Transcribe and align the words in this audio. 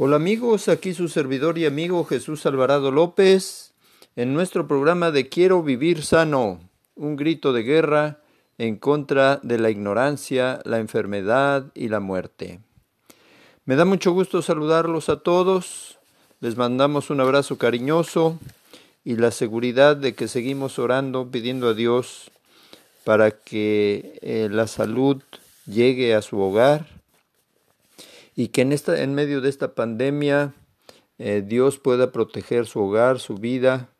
Hola 0.00 0.14
amigos, 0.14 0.68
aquí 0.68 0.94
su 0.94 1.08
servidor 1.08 1.58
y 1.58 1.66
amigo 1.66 2.04
Jesús 2.04 2.46
Alvarado 2.46 2.92
López 2.92 3.72
en 4.14 4.32
nuestro 4.32 4.68
programa 4.68 5.10
de 5.10 5.28
Quiero 5.28 5.64
vivir 5.64 6.04
sano, 6.04 6.60
un 6.94 7.16
grito 7.16 7.52
de 7.52 7.64
guerra 7.64 8.20
en 8.58 8.76
contra 8.76 9.40
de 9.42 9.58
la 9.58 9.70
ignorancia, 9.70 10.60
la 10.64 10.78
enfermedad 10.78 11.72
y 11.74 11.88
la 11.88 11.98
muerte. 11.98 12.60
Me 13.64 13.74
da 13.74 13.84
mucho 13.84 14.12
gusto 14.12 14.40
saludarlos 14.40 15.08
a 15.08 15.18
todos, 15.18 15.98
les 16.38 16.56
mandamos 16.56 17.10
un 17.10 17.20
abrazo 17.20 17.58
cariñoso 17.58 18.38
y 19.04 19.16
la 19.16 19.32
seguridad 19.32 19.96
de 19.96 20.14
que 20.14 20.28
seguimos 20.28 20.78
orando, 20.78 21.28
pidiendo 21.28 21.70
a 21.70 21.74
Dios 21.74 22.30
para 23.02 23.32
que 23.32 24.16
eh, 24.22 24.48
la 24.48 24.68
salud 24.68 25.20
llegue 25.66 26.14
a 26.14 26.22
su 26.22 26.38
hogar 26.38 26.97
y 28.38 28.50
que 28.50 28.62
en, 28.62 28.72
esta, 28.72 29.02
en 29.02 29.16
medio 29.16 29.40
de 29.40 29.48
esta 29.48 29.74
pandemia 29.74 30.54
eh, 31.18 31.42
Dios 31.44 31.80
pueda 31.80 32.12
proteger 32.12 32.66
su 32.66 32.78
hogar, 32.78 33.18
su 33.18 33.34
vida, 33.34 33.90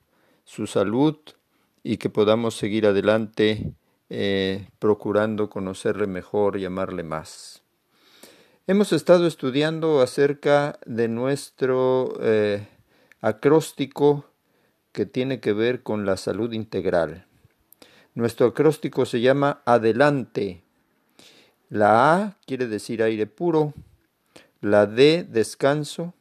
su 0.45 0.69
salud 0.69 1.17
y 1.83 1.97
que 1.97 2.09
podamos 2.09 2.57
seguir 2.57 2.87
adelante 2.87 3.73
eh, 4.11 4.69
procurando 4.79 5.51
conocerle 5.51 6.07
mejor 6.07 6.57
y 6.57 6.65
amarle 6.65 7.03
más. 7.03 7.65
Hemos 8.69 8.93
estado 8.93 9.27
estudiando 9.27 10.03
acerca 10.03 10.79
de 10.87 11.09
nuestro 11.09 12.13
eh, 12.21 12.65
acróstico 13.21 14.25
que 14.93 15.05
tiene 15.05 15.41
que 15.41 15.53
ver 15.53 15.83
con 15.83 16.07
la 16.07 16.17
salud 16.17 16.53
integral. 16.53 17.27
Nuestro 18.15 18.47
acróstico 18.47 19.05
se 19.05 19.21
llama 19.21 19.63
Adelante. 19.65 20.63
La 21.71 22.15
A 22.15 22.37
quiere 22.47 22.69
decir 22.69 23.03
aire 23.03 23.27
puro, 23.27 23.75
la 24.61 24.87
D 24.87 25.25
descanso, 25.25 26.15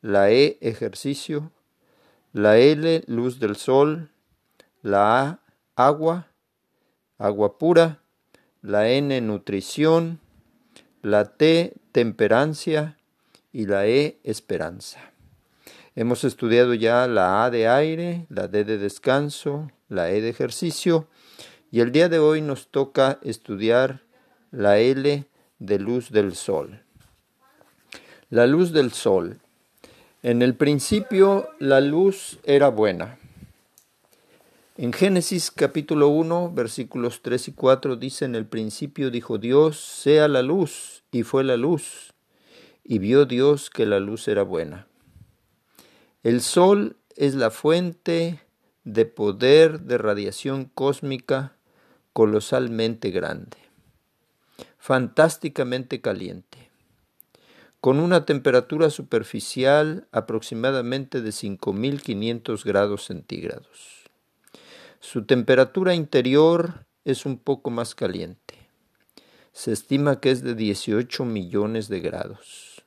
la 0.00 0.30
E 0.30 0.58
ejercicio, 0.60 1.52
la 2.32 2.58
L 2.58 3.02
luz 3.06 3.38
del 3.38 3.56
sol, 3.56 4.10
la 4.82 5.20
A 5.22 5.40
agua, 5.76 6.28
agua 7.18 7.58
pura, 7.58 8.02
la 8.62 8.88
N 8.88 9.20
nutrición, 9.20 10.20
la 11.02 11.36
T 11.36 11.74
temperancia. 11.92 12.96
Y 13.52 13.66
la 13.66 13.88
E 13.88 14.20
esperanza. 14.22 15.12
Hemos 15.96 16.22
estudiado 16.22 16.72
ya 16.74 17.08
la 17.08 17.44
A 17.44 17.50
de 17.50 17.66
aire, 17.66 18.26
la 18.28 18.46
D 18.46 18.64
de 18.64 18.78
descanso, 18.78 19.72
la 19.88 20.10
E 20.10 20.20
de 20.20 20.28
ejercicio. 20.28 21.08
Y 21.72 21.80
el 21.80 21.90
día 21.90 22.08
de 22.08 22.20
hoy 22.20 22.42
nos 22.42 22.68
toca 22.68 23.18
estudiar 23.22 24.02
la 24.52 24.78
L 24.78 25.26
de 25.58 25.78
luz 25.80 26.12
del 26.12 26.36
sol. 26.36 26.84
La 28.30 28.46
luz 28.46 28.70
del 28.70 28.92
sol. 28.92 29.40
En 30.22 30.40
el 30.40 30.54
principio 30.54 31.48
la 31.58 31.80
luz 31.80 32.38
era 32.44 32.68
buena. 32.68 33.18
En 34.76 34.92
Génesis 34.92 35.50
capítulo 35.50 36.06
1 36.06 36.52
versículos 36.54 37.22
3 37.22 37.48
y 37.48 37.52
4 37.52 37.96
dice, 37.96 38.26
en 38.26 38.36
el 38.36 38.46
principio 38.46 39.10
dijo 39.10 39.38
Dios, 39.38 39.80
sea 39.80 40.28
la 40.28 40.42
luz, 40.42 41.02
y 41.10 41.24
fue 41.24 41.42
la 41.42 41.56
luz, 41.56 42.14
y 42.84 43.00
vio 43.00 43.26
Dios 43.26 43.68
que 43.68 43.84
la 43.84 43.98
luz 43.98 44.28
era 44.28 44.44
buena. 44.44 44.86
El 46.22 46.40
sol 46.40 46.94
es 47.16 47.34
la 47.34 47.50
fuente 47.50 48.38
de 48.84 49.06
poder 49.06 49.80
de 49.80 49.98
radiación 49.98 50.70
cósmica 50.72 51.56
colosalmente 52.12 53.10
grande, 53.10 53.56
fantásticamente 54.78 56.00
caliente 56.00 56.69
con 57.80 57.98
una 57.98 58.26
temperatura 58.26 58.90
superficial 58.90 60.06
aproximadamente 60.12 61.22
de 61.22 61.30
5.500 61.30 62.64
grados 62.64 63.06
centígrados. 63.06 64.04
Su 65.00 65.24
temperatura 65.24 65.94
interior 65.94 66.84
es 67.06 67.24
un 67.24 67.38
poco 67.38 67.70
más 67.70 67.94
caliente. 67.94 68.68
Se 69.52 69.72
estima 69.72 70.20
que 70.20 70.30
es 70.30 70.42
de 70.42 70.54
18 70.54 71.24
millones 71.24 71.88
de 71.88 72.00
grados. 72.00 72.84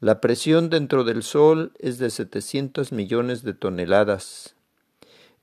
La 0.00 0.20
presión 0.20 0.68
dentro 0.68 1.02
del 1.02 1.22
Sol 1.22 1.72
es 1.78 1.98
de 1.98 2.10
700 2.10 2.92
millones 2.92 3.42
de 3.42 3.54
toneladas. 3.54 4.54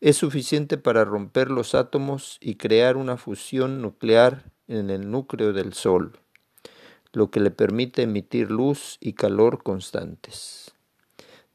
Es 0.02 0.18
suficiente 0.18 0.78
para 0.78 1.04
romper 1.04 1.50
los 1.50 1.74
átomos 1.74 2.38
y 2.42 2.56
crear 2.56 2.96
una 2.96 3.18
fusión 3.18 3.82
nuclear 3.82 4.52
en 4.68 4.92
el 4.92 5.10
núcleo 5.10 5.52
del 5.52 5.74
Sol 5.74 6.20
lo 7.16 7.32
que 7.32 7.40
le 7.40 7.52
permite 7.52 8.04
emitir 8.04 8.52
luz 8.52 8.98
y 9.00 9.14
calor 9.14 9.64
constantes. 9.64 10.74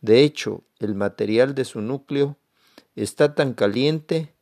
De 0.00 0.22
hecho, 0.22 0.64
el 0.78 0.94
material 0.94 1.54
de 1.54 1.64
su 1.64 1.80
núcleo 1.80 2.38
está 2.96 3.34
tan 3.34 3.52
caliente 3.52 4.34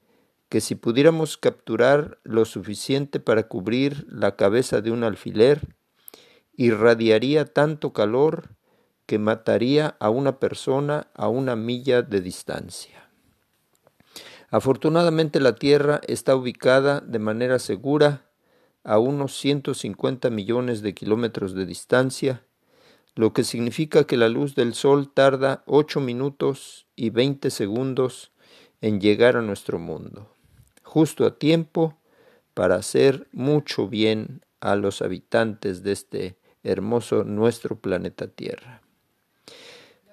que 0.49 0.61
si 0.61 0.75
pudiéramos 0.77 1.37
capturar 1.37 2.19
lo 2.23 2.45
suficiente 2.45 3.21
para 3.21 3.49
cubrir 3.49 4.07
la 4.09 4.37
cabeza 4.37 4.81
de 4.81 4.91
un 4.91 5.05
alfiler, 5.05 5.61
irradiaría 6.57 7.45
tanto 7.45 7.93
calor 7.93 8.57
que 9.07 9.19
mataría 9.19 9.97
a 10.01 10.11
una 10.11 10.39
persona 10.39 11.09
a 11.15 11.29
una 11.29 11.57
milla 11.57 12.03
de 12.03 12.21
distancia. 12.21 13.11
Afortunadamente 14.51 15.41
la 15.41 15.57
Tierra 15.57 16.01
está 16.07 16.35
ubicada 16.35 17.01
de 17.01 17.19
manera 17.19 17.59
segura 17.59 18.28
a 18.89 18.99
unos 18.99 19.37
150 19.37 20.31
millones 20.31 20.81
de 20.81 20.95
kilómetros 20.95 21.55
de 21.55 21.67
distancia, 21.67 22.43
lo 23.15 23.35
que 23.35 23.45
significa 23.45 24.05
que 24.05 24.17
la 24.17 24.31
luz 24.31 24.55
del 24.55 24.73
Sol 24.73 25.13
tarda 25.13 25.63
8 25.67 26.01
minutos 26.01 26.87
y 26.97 27.11
20 27.11 27.51
segundos 27.51 28.33
en 28.81 28.99
llegar 28.99 29.37
a 29.37 29.43
nuestro 29.43 29.79
mundo, 29.79 30.35
justo 30.83 31.27
a 31.27 31.39
tiempo 31.39 31.99
para 32.55 32.77
hacer 32.77 33.29
mucho 33.31 33.89
bien 33.89 34.41
a 34.59 34.75
los 34.75 35.03
habitantes 35.03 35.83
de 35.83 35.93
este 35.93 36.39
hermoso 36.63 37.25
nuestro 37.25 37.79
planeta 37.79 38.27
Tierra. 38.27 38.81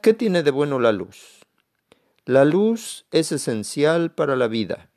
¿Qué 0.02 0.14
tiene 0.14 0.44
de 0.44 0.52
bueno 0.52 0.82
la 0.82 0.92
luz? 0.92 1.46
La 2.26 2.44
luz 2.44 3.06
es 3.12 3.32
esencial 3.32 4.12
para 4.12 4.36
la 4.36 4.50
vida 4.50 4.90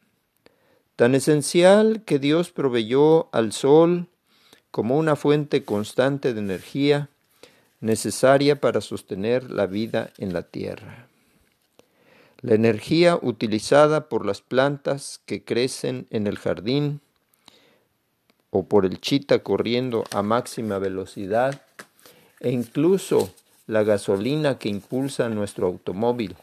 tan 0.99 1.15
esencial 1.15 2.03
que 2.05 2.19
Dios 2.19 2.51
proveyó 2.51 3.29
al 3.31 3.53
sol 3.53 4.09
como 4.73 4.99
una 4.99 5.15
fuente 5.15 5.63
constante 5.65 6.35
de 6.35 6.41
energía 6.41 7.09
necesaria 7.79 8.61
para 8.61 8.81
sostener 8.81 9.49
la 9.49 9.67
vida 9.67 10.11
en 10.19 10.33
la 10.33 10.43
tierra. 10.43 11.07
La 12.41 12.57
energía 12.57 13.17
utilizada 13.23 14.09
por 14.09 14.27
las 14.27 14.41
plantas 14.41 15.21
que 15.25 15.45
crecen 15.45 16.09
en 16.11 16.27
el 16.27 16.37
jardín 16.37 17.01
o 18.51 18.65
por 18.65 18.85
el 18.85 19.01
chita 19.01 19.39
corriendo 19.39 20.03
a 20.11 20.23
máxima 20.23 20.81
velocidad 20.81 21.63
e 22.41 22.51
incluso 22.51 23.33
la 23.69 23.85
gasolina 23.85 24.59
que 24.59 24.69
impulsa 24.69 25.29
nuestro 25.29 25.69
automóvil. 25.69 26.35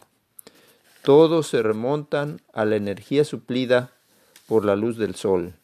Todos 1.02 1.46
se 1.46 1.62
remontan 1.62 2.40
a 2.54 2.64
la 2.64 2.76
energía 2.76 3.22
suplida 3.26 3.92
por 4.46 4.64
la 4.64 4.76
luz 4.76 4.96
del 4.96 5.14
sol. 5.14 5.54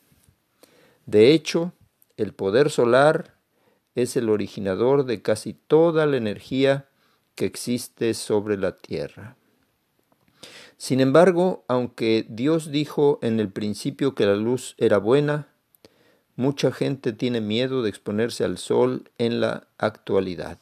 De 1.07 1.33
hecho, 1.33 1.73
el 2.17 2.35
poder 2.35 2.71
solar 2.71 3.35
es 3.95 4.17
el 4.17 4.29
originador 4.29 5.05
de 5.05 5.23
casi 5.23 5.55
toda 5.55 6.07
la 6.07 6.17
energía 6.17 6.89
que 7.35 7.45
existe 7.47 8.15
sobre 8.15 8.57
la 8.57 8.77
tierra. 8.77 9.37
Sin 10.77 11.01
embargo, 11.01 11.65
aunque 11.69 12.27
Dios 12.29 12.71
dijo 12.71 13.19
en 13.23 13.41
el 13.41 13.49
principio 13.49 14.15
que 14.15 14.27
la 14.27 14.37
luz 14.37 14.75
era 14.79 14.99
buena, 14.99 15.49
mucha 16.35 16.73
gente 16.73 17.13
tiene 17.13 17.41
miedo 17.41 17.83
de 17.83 17.89
exponerse 17.89 18.45
al 18.45 18.59
sol 18.59 19.11
en 19.19 19.41
la 19.41 19.69
actualidad. 19.79 20.59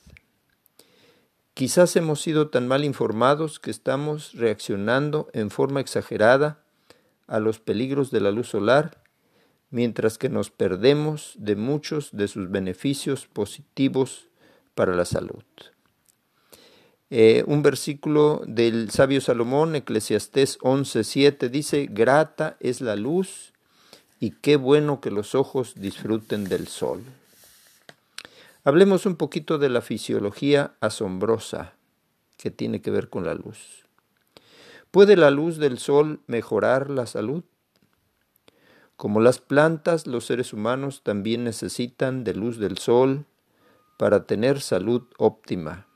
Quizás 1.55 1.97
hemos 1.97 2.21
sido 2.21 2.49
tan 2.49 2.69
mal 2.69 2.85
informados 2.85 3.59
que 3.59 3.71
estamos 3.71 4.33
reaccionando 4.35 5.29
en 5.33 5.51
forma 5.51 5.81
exagerada 5.81 6.63
a 7.31 7.41
los 7.41 7.61
peligros 7.61 8.11
de 8.11 8.21
la 8.21 8.33
luz 8.33 8.49
solar, 8.49 9.03
mientras 9.71 10.19
que 10.19 10.29
nos 10.29 10.51
perdemos 10.51 11.35
de 11.39 11.57
muchos 11.57 12.11
de 12.13 12.29
sus 12.29 12.51
beneficios 12.51 13.27
positivos 13.27 14.29
para 14.75 14.95
la 14.95 15.05
salud. 15.05 15.45
Eh, 17.09 17.45
un 17.47 17.63
versículo 17.63 18.43
del 18.47 18.91
sabio 18.91 19.21
Salomón, 19.21 19.75
Eclesiastés 19.77 20.59
11:7, 20.61 21.49
dice, 21.49 21.89
grata 21.91 22.57
es 22.61 22.81
la 22.81 22.97
luz 22.97 23.53
y 24.21 24.33
qué 24.33 24.57
bueno 24.57 25.01
que 25.01 25.11
los 25.11 25.35
ojos 25.35 25.75
disfruten 25.77 26.45
del 26.45 26.69
sol. 26.69 27.03
Hablemos 28.65 29.07
un 29.07 29.17
poquito 29.17 29.59
de 29.59 29.71
la 29.71 29.81
fisiología 29.81 30.75
asombrosa 30.81 31.75
que 32.37 32.51
tiene 32.51 32.83
que 32.83 32.91
ver 32.91 33.09
con 33.09 33.25
la 33.25 33.35
luz. 33.35 33.87
¿Puede 34.91 35.17
la 35.17 35.31
luz 35.31 35.59
del 35.59 35.79
sol 35.79 36.21
mejorar 36.27 36.91
la 36.91 37.07
salud? 37.07 37.45
Como 38.97 39.21
las 39.21 39.39
plantas, 39.39 40.09
los 40.09 40.27
seres 40.27 40.53
humanos 40.53 41.03
también 41.05 41.45
necesitan 41.45 42.25
de 42.25 42.35
luz 42.35 42.59
del 42.59 42.77
sol 42.77 43.25
para 43.99 44.27
tener 44.27 44.61
salud 44.61 45.03
óptima, 45.17 45.87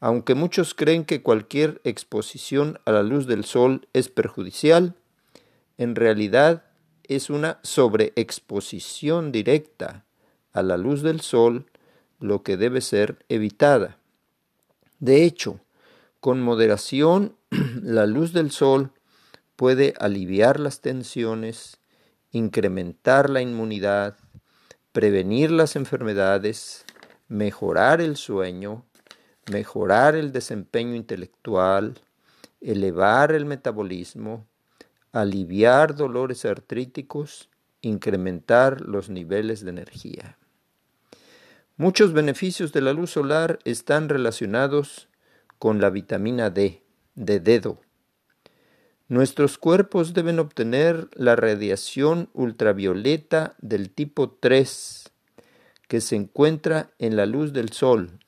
Aunque 0.00 0.34
muchos 0.34 0.74
creen 0.74 1.04
que 1.04 1.22
cualquier 1.22 1.80
exposición 1.84 2.78
a 2.86 2.92
la 2.92 3.02
luz 3.02 3.26
del 3.26 3.44
sol 3.44 3.88
es 3.92 4.08
perjudicial, 4.08 4.94
en 5.76 5.94
realidad 5.94 6.64
es 7.02 7.28
una 7.28 7.58
sobreexposición 7.64 9.30
directa 9.30 10.06
a 10.52 10.62
la 10.62 10.76
luz 10.76 11.02
del 11.02 11.20
sol 11.20 11.66
lo 12.20 12.42
que 12.42 12.56
debe 12.56 12.80
ser 12.80 13.24
evitada. 13.28 13.98
De 15.00 15.24
hecho, 15.24 15.60
con 16.20 16.40
moderación, 16.40 17.36
la 17.82 18.06
luz 18.06 18.32
del 18.32 18.50
sol 18.50 18.92
puede 19.56 19.94
aliviar 19.98 20.60
las 20.60 20.80
tensiones, 20.80 21.78
incrementar 22.30 23.30
la 23.30 23.40
inmunidad, 23.40 24.16
prevenir 24.92 25.50
las 25.50 25.76
enfermedades, 25.76 26.84
mejorar 27.28 28.00
el 28.00 28.16
sueño, 28.16 28.84
mejorar 29.50 30.14
el 30.14 30.32
desempeño 30.32 30.94
intelectual, 30.94 32.00
elevar 32.60 33.32
el 33.32 33.44
metabolismo, 33.44 34.46
aliviar 35.12 35.94
dolores 35.94 36.44
artríticos, 36.44 37.48
incrementar 37.80 38.80
los 38.80 39.08
niveles 39.08 39.64
de 39.64 39.70
energía. 39.70 40.36
Muchos 41.76 42.12
beneficios 42.12 42.72
de 42.72 42.80
la 42.80 42.92
luz 42.92 43.10
solar 43.12 43.60
están 43.64 44.08
relacionados 44.08 45.08
con 45.58 45.80
la 45.80 45.90
vitamina 45.90 46.50
D, 46.50 46.82
de 47.14 47.40
dedo. 47.40 47.80
Nuestros 49.08 49.56
cuerpos 49.58 50.12
deben 50.12 50.38
obtener 50.38 51.08
la 51.14 51.34
radiación 51.34 52.28
ultravioleta 52.34 53.56
del 53.60 53.90
tipo 53.90 54.30
3, 54.30 55.10
que 55.88 56.00
se 56.00 56.16
encuentra 56.16 56.90
en 56.98 57.16
la 57.16 57.24
luz 57.24 57.52
del 57.52 57.70
sol, 57.70 58.18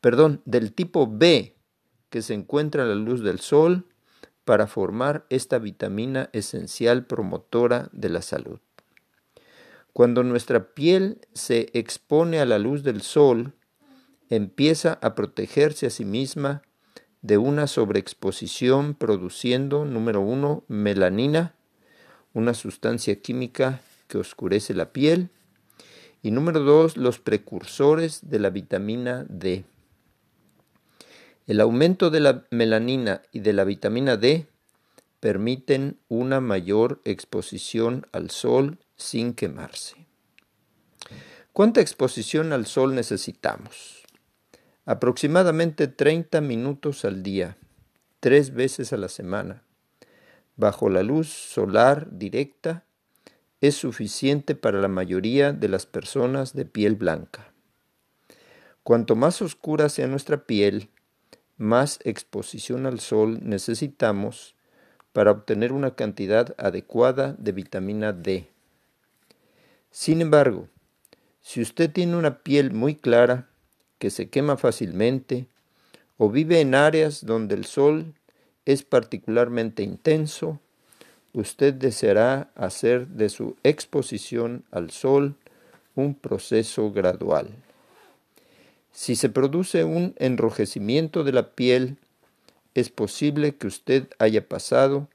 perdón, 0.00 0.42
del 0.44 0.72
tipo 0.72 1.06
B, 1.10 1.56
que 2.10 2.22
se 2.22 2.34
encuentra 2.34 2.82
en 2.82 2.90
la 2.90 2.94
luz 2.94 3.22
del 3.22 3.40
sol, 3.40 3.86
para 4.44 4.68
formar 4.68 5.26
esta 5.28 5.58
vitamina 5.58 6.30
esencial 6.32 7.04
promotora 7.04 7.88
de 7.92 8.08
la 8.08 8.22
salud. 8.22 8.60
Cuando 9.92 10.22
nuestra 10.22 10.72
piel 10.72 11.20
se 11.32 11.68
expone 11.72 12.38
a 12.38 12.46
la 12.46 12.60
luz 12.60 12.84
del 12.84 13.02
sol, 13.02 13.54
empieza 14.30 14.98
a 15.02 15.14
protegerse 15.14 15.86
a 15.86 15.90
sí 15.90 16.04
misma 16.04 16.62
de 17.22 17.38
una 17.38 17.66
sobreexposición 17.66 18.94
produciendo, 18.94 19.84
número 19.84 20.20
uno, 20.20 20.64
melanina, 20.68 21.54
una 22.34 22.54
sustancia 22.54 23.20
química 23.20 23.80
que 24.08 24.18
oscurece 24.18 24.74
la 24.74 24.92
piel, 24.92 25.30
y 26.22 26.30
número 26.30 26.60
dos, 26.60 26.96
los 26.96 27.18
precursores 27.18 28.30
de 28.30 28.38
la 28.38 28.50
vitamina 28.50 29.24
D. 29.28 29.64
El 31.46 31.60
aumento 31.60 32.10
de 32.10 32.20
la 32.20 32.44
melanina 32.50 33.22
y 33.32 33.40
de 33.40 33.52
la 33.52 33.64
vitamina 33.64 34.16
D 34.16 34.46
permiten 35.20 35.98
una 36.08 36.40
mayor 36.40 37.00
exposición 37.04 38.06
al 38.12 38.30
sol 38.30 38.78
sin 38.96 39.34
quemarse. 39.34 40.06
¿Cuánta 41.52 41.80
exposición 41.80 42.52
al 42.52 42.66
sol 42.66 42.94
necesitamos? 42.94 44.05
Aproximadamente 44.88 45.88
30 45.88 46.40
minutos 46.40 47.04
al 47.04 47.24
día, 47.24 47.56
tres 48.20 48.54
veces 48.54 48.92
a 48.92 48.96
la 48.96 49.08
semana, 49.08 49.64
bajo 50.54 50.88
la 50.88 51.02
luz 51.02 51.26
solar 51.26 52.06
directa, 52.12 52.84
es 53.60 53.74
suficiente 53.74 54.54
para 54.54 54.80
la 54.80 54.86
mayoría 54.86 55.52
de 55.52 55.68
las 55.68 55.86
personas 55.86 56.54
de 56.54 56.66
piel 56.66 56.94
blanca. 56.94 57.52
Cuanto 58.84 59.16
más 59.16 59.42
oscura 59.42 59.88
sea 59.88 60.06
nuestra 60.06 60.44
piel, 60.44 60.88
más 61.56 61.98
exposición 62.04 62.86
al 62.86 63.00
sol 63.00 63.40
necesitamos 63.42 64.54
para 65.12 65.32
obtener 65.32 65.72
una 65.72 65.96
cantidad 65.96 66.54
adecuada 66.58 67.34
de 67.40 67.50
vitamina 67.50 68.12
D. 68.12 68.48
Sin 69.90 70.20
embargo, 70.20 70.68
si 71.42 71.60
usted 71.60 71.90
tiene 71.90 72.16
una 72.16 72.44
piel 72.44 72.72
muy 72.72 72.94
clara, 72.94 73.48
que 73.98 74.10
se 74.10 74.28
quema 74.28 74.56
fácilmente, 74.56 75.46
o 76.18 76.30
vive 76.30 76.60
en 76.60 76.74
áreas 76.74 77.24
donde 77.24 77.54
el 77.54 77.64
sol 77.64 78.14
es 78.64 78.82
particularmente 78.82 79.82
intenso, 79.82 80.60
usted 81.32 81.74
deseará 81.74 82.50
hacer 82.54 83.06
de 83.08 83.28
su 83.28 83.56
exposición 83.62 84.64
al 84.70 84.90
sol 84.90 85.34
un 85.94 86.14
proceso 86.14 86.90
gradual. 86.92 87.48
Si 88.92 89.14
se 89.14 89.28
produce 89.28 89.84
un 89.84 90.14
enrojecimiento 90.18 91.22
de 91.22 91.32
la 91.32 91.50
piel, 91.50 91.98
es 92.74 92.88
posible 92.88 93.54
que 93.54 93.66
usted 93.66 94.08
haya 94.18 94.48
pasado 94.48 95.08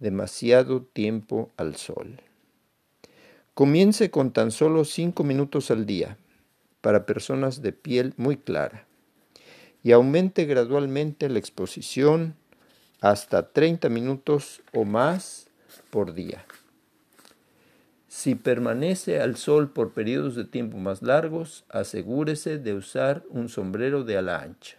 demasiado 0.00 0.82
tiempo 0.82 1.50
al 1.56 1.76
sol. 1.76 2.20
Comience 3.54 4.10
con 4.10 4.32
tan 4.32 4.50
solo 4.50 4.84
5 4.84 5.24
minutos 5.24 5.70
al 5.70 5.86
día 5.86 6.16
para 6.80 7.06
personas 7.06 7.62
de 7.62 7.72
piel 7.72 8.14
muy 8.16 8.36
clara 8.36 8.86
y 9.82 9.92
aumente 9.92 10.44
gradualmente 10.44 11.28
la 11.28 11.38
exposición 11.38 12.34
hasta 13.00 13.52
30 13.52 13.88
minutos 13.88 14.60
o 14.72 14.84
más 14.84 15.48
por 15.90 16.14
día. 16.14 16.44
Si 18.08 18.34
permanece 18.34 19.20
al 19.20 19.36
sol 19.36 19.70
por 19.70 19.92
periodos 19.92 20.34
de 20.34 20.44
tiempo 20.44 20.78
más 20.78 21.02
largos, 21.02 21.64
asegúrese 21.68 22.58
de 22.58 22.74
usar 22.74 23.22
un 23.28 23.48
sombrero 23.48 24.02
de 24.02 24.16
ala 24.16 24.40
ancha. 24.40 24.76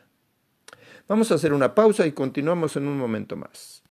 Vamos 1.07 1.31
a 1.31 1.35
hacer 1.35 1.53
una 1.53 1.73
pausa 1.73 2.05
y 2.05 2.11
continuamos 2.11 2.75
en 2.75 2.87
un 2.87 2.97
momento 2.97 3.35
más. 3.35 3.83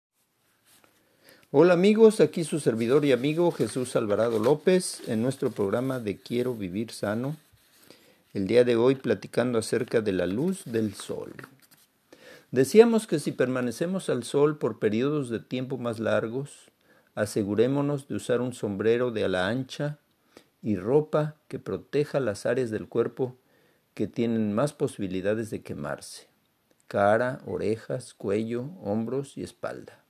Hola 1.51 1.73
amigos, 1.73 2.21
aquí 2.21 2.45
su 2.45 2.61
servidor 2.61 3.05
y 3.07 3.13
amigo 3.13 3.51
Jesús 3.51 3.97
Alvarado 3.97 4.39
López 4.39 5.01
en 5.09 5.23
nuestro 5.23 5.51
programa 5.51 5.99
de 5.99 6.19
Quiero 6.19 6.55
Vivir 6.55 6.91
Sano. 6.91 7.37
El 8.39 8.47
día 8.47 8.63
de 8.63 8.77
hoy 8.77 8.95
platicando 8.95 9.59
acerca 9.59 10.01
de 10.01 10.13
la 10.13 10.29
luz 10.29 10.63
del 10.65 10.95
sol. 10.95 11.33
Decíamos 12.53 13.09
que 13.09 13.19
si 13.19 13.33
permanecemos 13.33 14.09
al 14.11 14.23
sol 14.23 14.59
por 14.59 14.79
periodos 14.79 15.29
de 15.29 15.41
tiempo 15.41 15.77
más 15.77 15.99
largos, 15.99 16.71
asegurémonos 17.17 18.07
de 18.07 18.15
usar 18.15 18.41
un 18.41 18.53
sombrero 18.53 19.11
de 19.11 19.25
ala 19.25 19.49
ancha 19.49 19.99
y 20.63 20.77
ropa 20.77 21.35
que 21.49 21.59
proteja 21.59 22.21
las 22.21 22.47
áreas 22.47 22.71
del 22.71 22.87
cuerpo 22.87 23.37
que 23.95 24.07
tienen 24.07 24.53
más 24.53 24.73
posibilidades 24.73 25.51
de 25.51 25.63
quemarse, 25.63 26.29
cara, 26.87 27.41
orejas, 27.45 28.15
cuello, 28.15 28.67
hombros 28.85 29.37
y 29.37 29.43
espalda. 29.43 30.05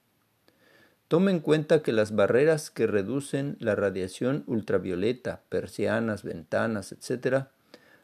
Tome 1.09 1.31
en 1.31 1.41
cuenta 1.41 1.83
que 1.83 1.93
las 1.93 2.15
barreras 2.15 2.71
que 2.71 2.87
reducen 2.87 3.57
la 3.59 3.75
radiación 3.75 4.45
ultravioleta, 4.47 5.41
persianas, 5.49 6.25
ventanas, 6.25 6.93
etc., 6.93 7.47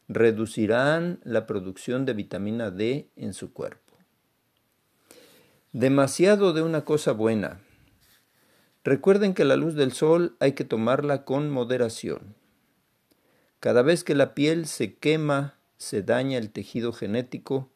reducirán 0.08 1.20
la 1.24 1.46
producción 1.46 2.04
de 2.04 2.14
vitamina 2.14 2.70
D 2.70 3.08
en 3.16 3.32
su 3.32 3.52
cuerpo. 3.52 3.96
Demasiado 5.72 6.52
de 6.52 6.62
una 6.62 6.84
cosa 6.84 7.12
buena 7.12 7.60
Recuerden 8.84 9.32
que 9.32 9.46
la 9.46 9.56
luz 9.56 9.74
del 9.74 9.92
sol 9.92 10.36
hay 10.40 10.52
que 10.52 10.64
tomarla 10.64 11.24
con 11.24 11.48
moderación. 11.48 12.34
Cada 13.58 13.80
vez 13.80 14.04
que 14.04 14.14
la 14.14 14.34
piel 14.34 14.66
se 14.66 14.94
quema, 14.96 15.58
se 15.78 16.02
daña 16.02 16.36
el 16.36 16.50
tejido 16.50 16.92
genético, 16.92 17.70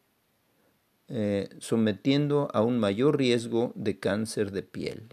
eh, 1.08 1.48
sometiendo 1.60 2.50
a 2.52 2.60
un 2.60 2.78
mayor 2.78 3.16
riesgo 3.16 3.72
de 3.74 3.98
cáncer 3.98 4.52
de 4.52 4.62
piel. 4.62 5.08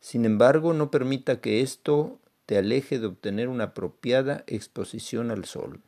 Sin 0.00 0.24
embargo, 0.24 0.72
no 0.72 0.90
permita 0.90 1.40
que 1.40 1.60
esto 1.60 2.18
te 2.46 2.56
aleje 2.56 2.98
de 2.98 3.06
obtener 3.06 3.48
una 3.48 3.64
apropiada 3.64 4.44
exposición 4.46 5.30
al 5.30 5.44
sol. 5.44 5.80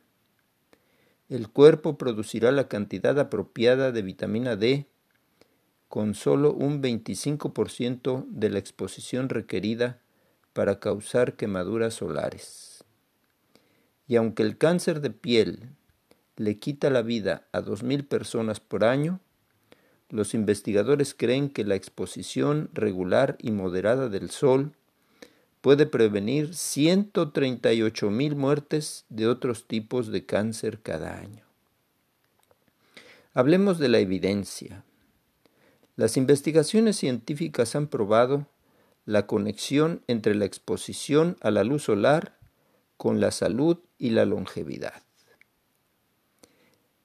El 1.28 1.48
cuerpo 1.48 1.96
producirá 1.96 2.52
la 2.52 2.68
cantidad 2.68 3.18
apropiada 3.18 3.92
de 3.92 4.02
vitamina 4.02 4.56
D 4.56 4.86
con 5.88 6.14
solo 6.14 6.52
un 6.52 6.82
25% 6.82 8.26
de 8.28 8.50
la 8.50 8.58
exposición 8.58 9.28
requerida 9.28 10.00
para 10.52 10.80
causar 10.80 11.34
quemaduras 11.34 11.94
solares. 11.94 12.84
Y 14.06 14.16
aunque 14.16 14.42
el 14.42 14.58
cáncer 14.58 15.00
de 15.00 15.10
piel 15.10 15.70
le 16.36 16.58
quita 16.58 16.90
la 16.90 17.02
vida 17.02 17.46
a 17.52 17.60
2.000 17.60 18.06
personas 18.06 18.58
por 18.58 18.84
año, 18.84 19.20
los 20.08 20.34
investigadores 20.34 21.14
creen 21.14 21.50
que 21.50 21.64
la 21.64 21.74
exposición 21.74 22.70
regular 22.72 23.36
y 23.40 23.50
moderada 23.50 24.08
del 24.08 24.30
sol 24.30 24.72
puede 25.68 25.84
prevenir 25.84 26.52
138.000 26.52 28.34
muertes 28.36 29.04
de 29.10 29.26
otros 29.26 29.66
tipos 29.66 30.10
de 30.10 30.24
cáncer 30.24 30.80
cada 30.80 31.18
año. 31.18 31.44
Hablemos 33.34 33.78
de 33.78 33.90
la 33.90 33.98
evidencia. 33.98 34.82
Las 35.94 36.16
investigaciones 36.16 36.96
científicas 36.96 37.76
han 37.76 37.86
probado 37.86 38.46
la 39.04 39.26
conexión 39.26 40.00
entre 40.06 40.34
la 40.34 40.46
exposición 40.46 41.36
a 41.42 41.50
la 41.50 41.64
luz 41.64 41.82
solar 41.82 42.38
con 42.96 43.20
la 43.20 43.30
salud 43.30 43.76
y 43.98 44.08
la 44.08 44.24
longevidad. 44.24 45.02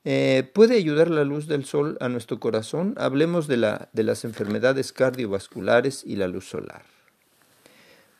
Eh, 0.05 0.49
¿Puede 0.53 0.77
ayudar 0.77 1.09
la 1.09 1.25
luz 1.25 1.47
del 1.47 1.65
sol 1.65 1.97
a 1.99 2.07
nuestro 2.07 2.39
corazón? 2.39 2.95
Hablemos 2.97 3.47
de, 3.47 3.57
la, 3.57 3.89
de 3.91 4.03
las 4.03 4.23
enfermedades 4.23 4.93
cardiovasculares 4.93 6.05
y 6.05 6.15
la 6.15 6.29
luz 6.29 6.47
solar. 6.47 6.92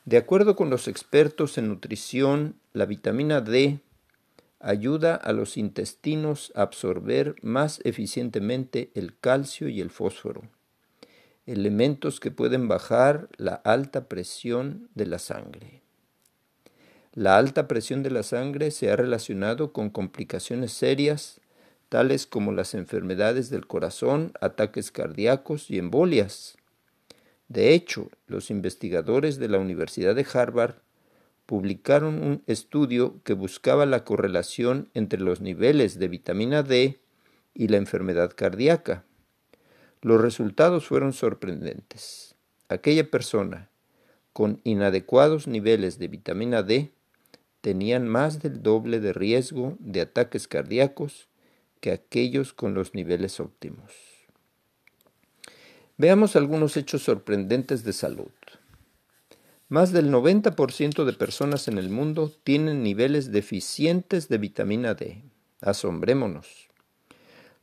De 0.06 0.18
acuerdo 0.18 0.56
con 0.56 0.70
los 0.70 0.88
expertos 0.88 1.58
en 1.58 1.70
nutrición, 1.70 2.56
la 2.74 2.86
vitamina 2.86 3.40
D 3.42 3.80
ayuda 4.60 5.16
a 5.16 5.32
los 5.34 5.58
intestinos 5.58 6.52
a 6.56 6.64
absorber 6.64 7.36
más 7.42 7.80
eficientemente 7.84 8.92
el 8.96 9.18
calcio 9.18 9.70
y 9.70 9.82
el 9.82 9.90
fósforo, 9.90 10.42
elementos 11.46 12.20
que 12.20 12.32
pueden 12.32 12.68
bajar 12.68 13.30
la 13.38 13.56
alta 13.56 14.10
presión 14.10 14.90
de 14.96 15.06
la 15.06 15.20
sangre. 15.20 15.82
La 17.14 17.38
alta 17.38 17.68
presión 17.68 18.04
de 18.04 18.10
la 18.10 18.24
sangre 18.24 18.72
se 18.72 18.92
ha 18.92 18.96
relacionado 18.96 19.72
con 19.72 19.90
complicaciones 19.90 20.72
serias 20.74 21.40
tales 21.94 22.26
como 22.26 22.52
las 22.52 22.74
enfermedades 22.74 23.52
del 23.52 23.68
corazón, 23.68 24.34
ataques 24.42 24.90
cardíacos 24.90 25.70
y 25.70 25.78
embolias. 25.78 26.58
De 27.48 27.74
hecho, 27.74 28.10
los 28.28 28.50
investigadores 28.50 29.38
de 29.38 29.50
la 29.50 29.60
Universidad 29.60 30.16
de 30.16 30.26
Harvard 30.34 30.76
publicaron 31.46 32.24
un 32.24 32.44
estudio 32.48 33.22
que 33.24 33.34
buscaba 33.34 33.86
la 33.86 34.04
correlación 34.04 34.90
entre 34.94 35.20
los 35.20 35.42
niveles 35.42 36.00
de 36.00 36.08
vitamina 36.08 36.64
D 36.64 37.02
y 37.54 37.68
la 37.68 37.78
enfermedad 37.78 38.32
cardíaca. 38.36 39.06
Los 40.02 40.22
resultados 40.22 40.88
fueron 40.88 41.14
sorprendentes. 41.14 42.36
Aquella 42.70 43.10
persona 43.10 43.70
con 44.32 44.62
inadecuados 44.64 45.48
niveles 45.48 46.00
de 46.00 46.08
vitamina 46.08 46.64
D 46.64 46.92
tenían 47.62 48.08
más 48.08 48.42
del 48.42 48.64
doble 48.64 49.00
de 49.00 49.14
riesgo 49.14 49.78
de 49.80 50.02
ataques 50.02 50.48
cardíacos 50.48 51.30
que 51.80 51.92
aquellos 51.92 52.54
con 52.54 52.74
los 52.74 52.96
niveles 52.96 53.40
óptimos. 53.40 54.13
Veamos 56.04 56.36
algunos 56.36 56.76
hechos 56.76 57.02
sorprendentes 57.02 57.86
de 57.86 57.94
salud. 57.94 58.34
Más 59.70 59.94
del 59.94 60.12
90% 60.12 61.06
de 61.06 61.14
personas 61.14 61.70
en 61.70 61.78
el 61.78 61.90
mundo 61.90 62.30
tienen 62.44 62.84
niveles 62.84 63.32
deficientes 63.32 64.28
de 64.28 64.38
vitamina 64.38 64.96
D. 64.96 65.24
Asombrémonos. 65.62 66.68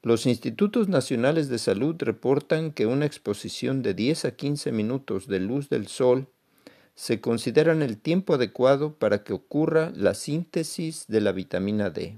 Los 0.02 0.24
institutos 0.24 0.88
nacionales 0.88 1.50
de 1.50 1.58
salud 1.58 1.96
reportan 1.98 2.72
que 2.72 2.86
una 2.86 3.04
exposición 3.04 3.82
de 3.82 3.92
10 3.92 4.24
a 4.24 4.30
15 4.30 4.72
minutos 4.72 5.26
de 5.26 5.40
luz 5.40 5.68
del 5.68 5.86
sol 5.86 6.26
se 6.94 7.20
considera 7.20 7.72
el 7.72 7.98
tiempo 7.98 8.32
adecuado 8.32 8.94
para 8.94 9.22
que 9.22 9.34
ocurra 9.34 9.92
la 9.94 10.14
síntesis 10.14 11.04
de 11.08 11.20
la 11.20 11.32
vitamina 11.32 11.90
D. 11.90 12.16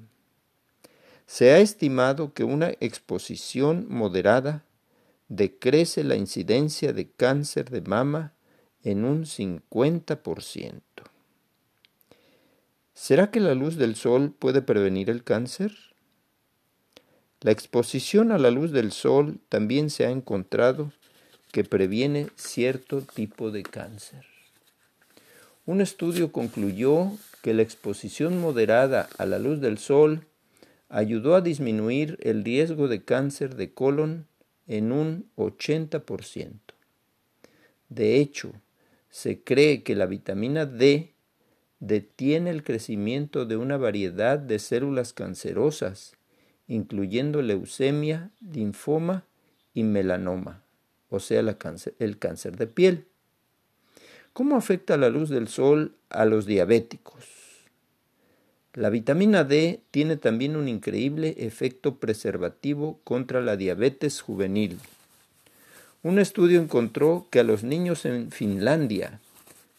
Se 1.27 1.51
ha 1.51 1.59
estimado 1.59 2.33
que 2.33 2.45
una 2.45 2.71
exposición 2.79 3.87
moderada 3.89 4.63
decrece 5.35 6.05
la 6.05 6.17
incidencia 6.17 6.93
de 6.93 7.11
cáncer 7.11 7.71
de 7.71 7.81
mama 7.81 8.35
en 8.85 9.07
un 9.07 9.25
50%. 9.25 10.83
¿Será 12.93 13.31
que 13.31 13.41
la 13.41 13.55
luz 13.55 13.77
del 13.77 13.97
sol 13.97 14.35
puede 14.39 14.61
prevenir 14.61 15.09
el 15.09 15.25
cáncer? 15.25 15.73
La 17.41 17.51
exposición 17.51 18.31
a 18.31 18.37
la 18.37 18.51
luz 18.51 18.73
del 18.73 18.93
sol 18.93 19.41
también 19.49 19.89
se 19.89 20.05
ha 20.05 20.11
encontrado 20.11 20.93
que 21.51 21.65
previene 21.65 22.29
cierto 22.37 23.01
tipo 23.01 23.51
de 23.51 23.63
cáncer. 23.63 24.27
Un 25.65 25.81
estudio 25.81 26.31
concluyó 26.31 27.11
que 27.41 27.55
la 27.55 27.63
exposición 27.63 28.39
moderada 28.39 29.09
a 29.17 29.25
la 29.25 29.39
luz 29.39 29.63
del 29.63 29.79
sol 29.79 30.27
ayudó 30.91 31.35
a 31.37 31.41
disminuir 31.41 32.19
el 32.21 32.45
riesgo 32.45 32.87
de 32.87 33.03
cáncer 33.03 33.57
de 33.57 33.73
colon 33.73 34.27
en 34.73 34.91
un 34.91 35.31
80%. 35.37 36.53
De 37.91 38.17
hecho, 38.17 38.55
se 39.11 39.43
cree 39.43 39.83
que 39.83 39.95
la 39.95 40.07
vitamina 40.07 40.65
D 40.65 41.13
detiene 41.79 42.49
el 42.49 42.65
crecimiento 42.65 43.45
de 43.45 43.59
una 43.59 43.77
variedad 43.77 44.39
de 44.39 44.59
células 44.59 45.13
cancerosas, 45.13 46.15
incluyendo 46.69 47.43
leucemia, 47.43 48.31
linfoma 48.41 49.27
y 49.75 49.83
melanoma, 49.83 50.63
o 51.11 51.21
sea, 51.21 51.41
el 51.41 52.19
cáncer 52.19 52.57
de 52.57 52.67
piel. 52.67 53.05
¿Cómo 54.33 54.57
afecta 54.57 54.97
la 54.97 55.11
luz 55.11 55.29
del 55.29 55.49
sol 55.49 55.97
a 56.09 56.25
los 56.25 56.47
diabéticos? 56.47 57.42
La 58.75 58.89
vitamina 58.89 59.45
D 59.45 59.81
tiene 59.91 60.17
también 60.17 60.57
un 60.57 60.67
increíble 60.67 61.35
efecto 61.39 61.97
preservativo 61.97 62.99
contra 63.05 63.43
la 63.43 63.57
diabetes 63.59 64.23
juvenil. 64.23 64.79
Un 66.03 66.19
estudio 66.19 66.59
encontró 66.59 67.27
que 67.31 67.41
a 67.41 67.45
los 67.45 67.65
niños 67.65 68.07
en 68.07 68.31
Finlandia 68.31 69.21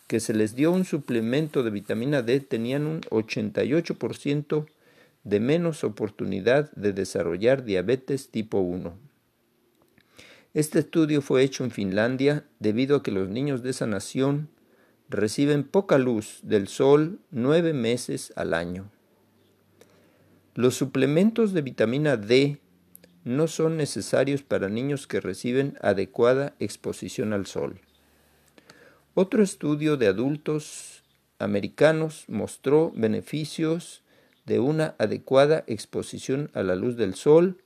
que 0.05 0.19
se 0.19 0.35
les 0.35 0.53
dio 0.53 0.71
un 0.71 0.85
suplemento 0.85 1.63
de 1.63 1.71
vitamina 1.71 2.21
D 2.21 2.39
tenían 2.39 2.85
un 2.85 3.01
88% 3.01 4.67
de 5.23 5.39
menos 5.39 5.83
oportunidad 5.83 6.71
de 6.73 6.93
desarrollar 6.93 7.63
diabetes 7.63 8.29
tipo 8.29 8.59
1. 8.59 8.93
Este 10.53 10.77
estudio 10.77 11.23
fue 11.23 11.41
hecho 11.41 11.63
en 11.63 11.71
Finlandia 11.71 12.45
debido 12.59 12.97
a 12.97 13.01
que 13.01 13.09
los 13.09 13.27
niños 13.27 13.63
de 13.63 13.71
esa 13.71 13.88
nación 13.88 14.50
reciben 15.13 15.63
poca 15.63 15.98
luz 15.98 16.39
del 16.43 16.67
sol 16.67 17.20
nueve 17.32 17.74
meses 17.74 18.34
al 18.36 18.53
año. 18.53 18.89
Los 20.55 20.75
suplementos 20.75 21.53
de 21.53 21.62
vitamina 21.62 22.17
D 22.17 22.60
no 23.24 23.48
son 23.48 23.77
necesarios 23.77 24.43
para 24.43 24.70
niños 24.70 25.08
que 25.08 25.22
reciben 25.22 25.77
adecuada 25.82 26.55
exposición 26.60 27.34
al 27.34 27.46
sol. 27.46 27.79
Otro 29.13 29.43
estudio 29.43 29.98
de 29.98 30.08
adultos 30.08 31.03
americanos 31.39 32.25
mostró 32.27 32.91
beneficios 32.96 34.01
de 34.46 34.60
una 34.60 34.96
adecuada 34.98 35.63
exposición 35.67 36.50
a 36.53 36.63
la 36.63 36.75
luz 36.75 36.98
del 36.98 37.13
sol 37.15 37.58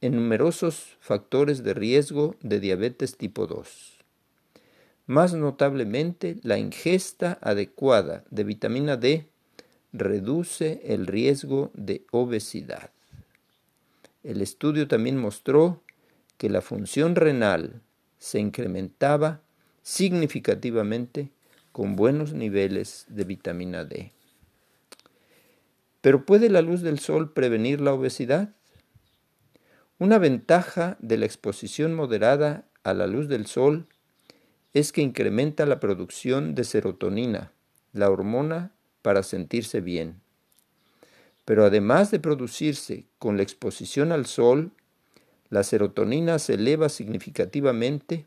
en 0.00 0.14
numerosos 0.14 0.96
factores 1.00 1.64
de 1.64 1.74
riesgo 1.74 2.36
de 2.42 2.60
diabetes 2.60 3.16
tipo 3.16 3.46
2. 3.46 3.93
Más 5.06 5.34
notablemente, 5.34 6.38
la 6.42 6.58
ingesta 6.58 7.38
adecuada 7.42 8.24
de 8.30 8.44
vitamina 8.44 8.96
D 8.96 9.28
reduce 9.92 10.80
el 10.84 11.06
riesgo 11.06 11.70
de 11.74 12.06
obesidad. 12.10 12.90
El 14.22 14.40
estudio 14.40 14.88
también 14.88 15.18
mostró 15.18 15.82
que 16.38 16.48
la 16.48 16.62
función 16.62 17.14
renal 17.16 17.82
se 18.18 18.40
incrementaba 18.40 19.42
significativamente 19.82 21.30
con 21.72 21.96
buenos 21.96 22.32
niveles 22.32 23.04
de 23.08 23.24
vitamina 23.24 23.84
D. 23.84 24.10
Pero 26.00 26.24
¿puede 26.24 26.48
la 26.48 26.62
luz 26.62 26.80
del 26.80 26.98
sol 26.98 27.32
prevenir 27.32 27.80
la 27.82 27.92
obesidad? 27.92 28.54
Una 29.98 30.18
ventaja 30.18 30.96
de 31.00 31.18
la 31.18 31.26
exposición 31.26 31.94
moderada 31.94 32.64
a 32.82 32.94
la 32.94 33.06
luz 33.06 33.28
del 33.28 33.46
sol 33.46 33.86
es 34.74 34.92
que 34.92 35.00
incrementa 35.00 35.66
la 35.66 35.80
producción 35.80 36.54
de 36.54 36.64
serotonina, 36.64 37.52
la 37.92 38.10
hormona 38.10 38.72
para 39.02 39.22
sentirse 39.22 39.80
bien. 39.80 40.20
Pero 41.44 41.64
además 41.64 42.10
de 42.10 42.18
producirse 42.18 43.06
con 43.18 43.36
la 43.36 43.44
exposición 43.44 44.10
al 44.10 44.26
sol, 44.26 44.72
la 45.48 45.62
serotonina 45.62 46.38
se 46.38 46.54
eleva 46.54 46.88
significativamente 46.88 48.26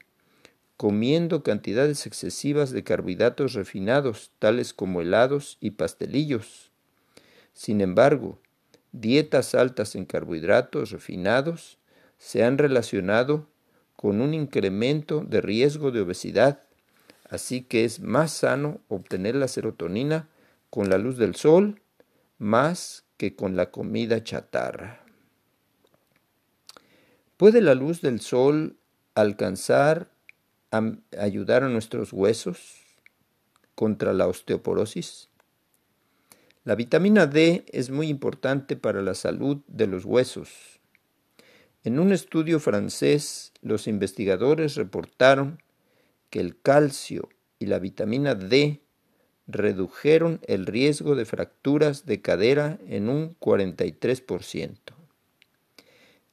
comiendo 0.77 1.42
cantidades 1.44 2.06
excesivas 2.06 2.70
de 2.72 2.84
carbohidratos 2.84 3.54
refinados, 3.54 4.32
tales 4.39 4.74
como 4.74 5.01
helados 5.01 5.58
y 5.60 5.72
pastelillos. 5.72 6.72
Sin 7.54 7.82
embargo, 7.82 8.39
dietas 8.92 9.56
altas 9.56 9.96
en 9.96 10.06
carbohidratos 10.06 10.92
refinados 10.92 11.80
se 12.20 12.44
han 12.44 12.60
relacionado 12.60 13.48
con 13.98 14.22
un 14.22 14.34
incremento 14.34 15.25
de 15.27 15.42
riesgo 15.42 15.92
de 15.92 16.01
obesidad, 16.01 16.62
así 17.30 17.63
que 17.63 17.84
es 17.84 18.00
más 18.00 18.32
sano 18.32 18.80
obtener 18.88 19.36
la 19.36 19.50
serotonina 19.50 20.30
con 20.70 20.89
la 20.89 20.98
luz 20.98 21.18
del 21.18 21.36
sol 21.36 21.82
más 22.38 23.04
que 23.18 23.36
con 23.36 23.56
la 23.56 23.72
comida 23.72 24.24
chatarra. 24.24 25.04
¿Puede 27.38 27.60
la 27.62 27.74
luz 27.74 28.01
del 28.01 28.22
sol 28.22 28.77
alcanzar 29.16 30.12
a 30.72 30.84
ayudar 31.20 31.63
a 31.63 31.70
nuestros 31.70 32.13
huesos 32.13 32.84
contra 33.74 34.13
la 34.13 34.27
osteoporosis? 34.27 35.30
La 36.63 36.75
vitamina 36.75 37.25
D 37.25 37.66
es 37.70 37.89
muy 37.89 38.10
importante 38.10 38.75
para 38.75 39.01
la 39.01 39.16
salud 39.16 39.58
de 39.68 39.88
los 39.88 40.06
huesos 40.06 40.76
en 41.88 42.00
un 42.00 42.12
estudio 42.12 42.60
francés, 42.60 43.53
los 43.62 43.88
investigadores 43.88 44.75
reportaron 44.75 45.63
que 46.29 46.41
el 46.41 46.60
calcio 46.60 47.29
y 47.60 47.67
la 47.67 47.79
vitamina 47.79 48.36
D 48.36 48.82
redujeron 49.48 50.41
el 50.48 50.65
riesgo 50.65 51.15
de 51.15 51.24
fracturas 51.24 52.06
de 52.06 52.22
cadera 52.22 52.77
en 52.89 53.08
un 53.08 53.39
43%. 53.39 54.75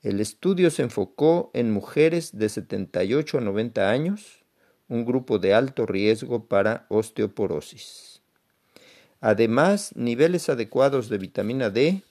El 0.03 0.19
estudio 0.19 0.73
se 0.73 0.83
enfocó 0.83 1.53
en 1.55 1.71
mujeres 1.71 2.37
de 2.37 2.49
78 2.49 3.39
a 3.39 3.41
90 3.41 3.89
años, 3.89 4.45
un 4.89 5.05
grupo 5.05 5.39
de 5.39 5.55
alto 5.55 5.87
riesgo 5.87 6.47
para 6.47 6.85
osteoporosis. 6.89 8.23
Además, 9.21 9.93
niveles 9.95 10.49
adecuados 10.49 11.09
de 11.09 11.19
vitamina 11.19 11.71
D, 11.71 12.03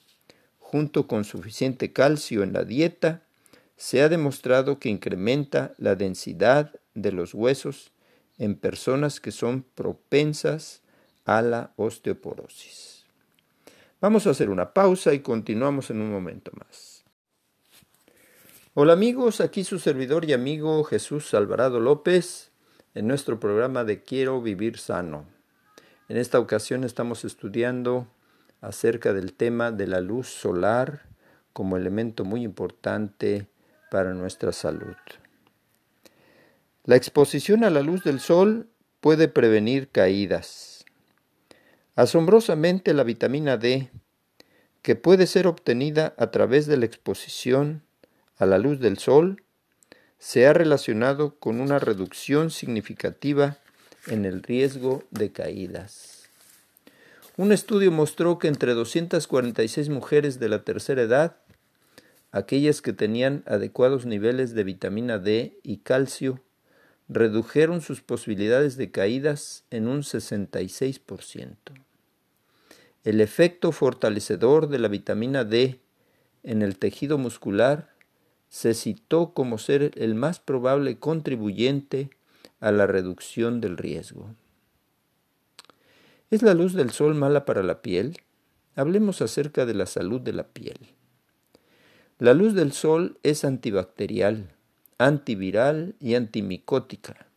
junto 0.59 1.07
con 1.07 1.25
suficiente 1.25 1.91
calcio 1.91 2.41
en 2.41 2.53
la 2.53 2.63
dieta, 2.63 3.23
se 3.77 4.01
ha 4.01 4.09
demostrado 4.09 4.79
que 4.79 4.89
incrementa 4.89 5.73
la 5.77 5.95
densidad 5.95 6.79
de 6.93 7.11
los 7.11 7.33
huesos 7.33 7.91
en 8.37 8.55
personas 8.55 9.19
que 9.19 9.31
son 9.31 9.63
propensas 9.63 10.81
a 11.25 11.41
la 11.41 11.73
osteoporosis. 11.75 13.05
Vamos 14.01 14.27
a 14.27 14.31
hacer 14.31 14.49
una 14.49 14.73
pausa 14.73 15.13
y 15.13 15.19
continuamos 15.19 15.89
en 15.89 16.01
un 16.01 16.11
momento 16.11 16.51
más. 16.55 17.03
Hola 18.73 18.93
amigos, 18.93 19.39
aquí 19.39 19.63
su 19.63 19.79
servidor 19.79 20.25
y 20.25 20.33
amigo 20.33 20.83
Jesús 20.83 21.33
Alvarado 21.33 21.79
López 21.79 22.51
en 22.95 23.07
nuestro 23.07 23.39
programa 23.39 23.83
de 23.83 24.03
Quiero 24.03 24.41
vivir 24.41 24.77
sano. 24.77 25.25
En 26.09 26.17
esta 26.17 26.39
ocasión 26.39 26.83
estamos 26.83 27.23
estudiando 27.23 28.07
acerca 28.61 29.13
del 29.13 29.33
tema 29.33 29.71
de 29.71 29.87
la 29.87 30.01
luz 30.01 30.27
solar 30.27 31.03
como 31.53 31.77
elemento 31.77 32.25
muy 32.25 32.43
importante 32.43 33.47
para 33.93 34.15
nuestra 34.15 34.51
salud. 34.51 34.95
La 36.83 36.95
exposición 36.95 37.63
a 37.63 37.69
la 37.69 37.83
luz 37.83 38.03
del 38.03 38.19
sol 38.19 38.67
puede 39.01 39.27
prevenir 39.27 39.89
caídas. 39.89 40.83
Asombrosamente 41.95 42.95
la 42.95 43.03
vitamina 43.03 43.55
D, 43.57 43.91
que 44.81 44.95
puede 44.95 45.27
ser 45.27 45.45
obtenida 45.45 46.15
a 46.17 46.31
través 46.31 46.65
de 46.65 46.77
la 46.77 46.87
exposición 46.87 47.83
a 48.37 48.47
la 48.47 48.57
luz 48.57 48.79
del 48.79 48.97
sol, 48.97 49.43
se 50.17 50.47
ha 50.47 50.53
relacionado 50.53 51.37
con 51.37 51.61
una 51.61 51.77
reducción 51.77 52.49
significativa 52.49 53.59
en 54.07 54.25
el 54.25 54.41
riesgo 54.41 55.03
de 55.11 55.31
caídas. 55.31 56.23
Un 57.37 57.51
estudio 57.51 57.91
mostró 57.91 58.39
que 58.39 58.47
entre 58.47 58.73
246 58.73 59.89
mujeres 59.89 60.39
de 60.39 60.49
la 60.49 60.63
tercera 60.63 61.03
edad 61.03 61.37
aquellas 62.33 62.81
que 62.81 62.93
tenían 62.93 63.43
adecuados 63.45 64.05
niveles 64.05 64.55
de 64.55 64.63
vitamina 64.63 65.19
D 65.19 65.59
y 65.61 65.77
calcio 65.77 66.41
redujeron 67.07 67.79
sus 67.81 68.01
posibilidades 68.01 68.75
de 68.75 68.89
caídas 68.89 69.65
en 69.69 69.87
un 69.87 70.01
66%. 70.01 71.55
El 73.03 73.21
efecto 73.21 73.71
fortalecedor 73.71 74.67
de 74.67 74.79
la 74.79 74.87
vitamina 74.87 75.43
D 75.43 75.79
en 76.41 76.63
el 76.63 76.77
tejido 76.77 77.19
muscular 77.19 77.93
se 78.49 78.73
citó 78.73 79.33
como 79.33 79.59
ser 79.59 79.91
el 79.95 80.15
más 80.15 80.39
probable 80.39 80.97
contribuyente 80.97 82.09
a 82.59 82.71
la 82.71 82.87
reducción 82.87 83.61
del 83.61 83.77
riesgo. 83.77 84.33
¿Es 86.31 86.41
la 86.41 86.55
luz 86.55 86.73
del 86.73 86.89
sol 86.89 87.13
mala 87.13 87.45
para 87.45 87.61
la 87.61 87.83
piel? 87.83 88.17
Hablemos 88.75 89.21
acerca 89.21 89.67
de 89.67 89.75
la 89.75 89.85
salud 89.85 90.19
de 90.19 90.33
la 90.33 90.47
piel. 90.47 90.79
La 92.23 92.33
luz 92.33 92.53
del 92.53 92.71
sol 92.71 93.19
es 93.23 93.43
antibacterial, 93.43 94.55
antiviral 94.97 95.97
y 95.99 96.15
antimicótica, 96.15 97.27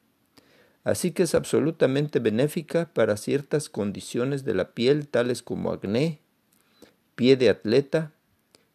así 0.85 1.11
que 1.11 1.25
es 1.25 1.35
absolutamente 1.35 2.21
benéfica 2.21 2.88
para 2.95 3.16
ciertas 3.16 3.69
condiciones 3.69 4.45
de 4.45 4.55
la 4.55 4.75
piel 4.75 5.09
tales 5.09 5.43
como 5.43 5.73
acné, 5.73 6.21
pie 7.16 7.37
de 7.37 7.49
atleta, 7.49 8.12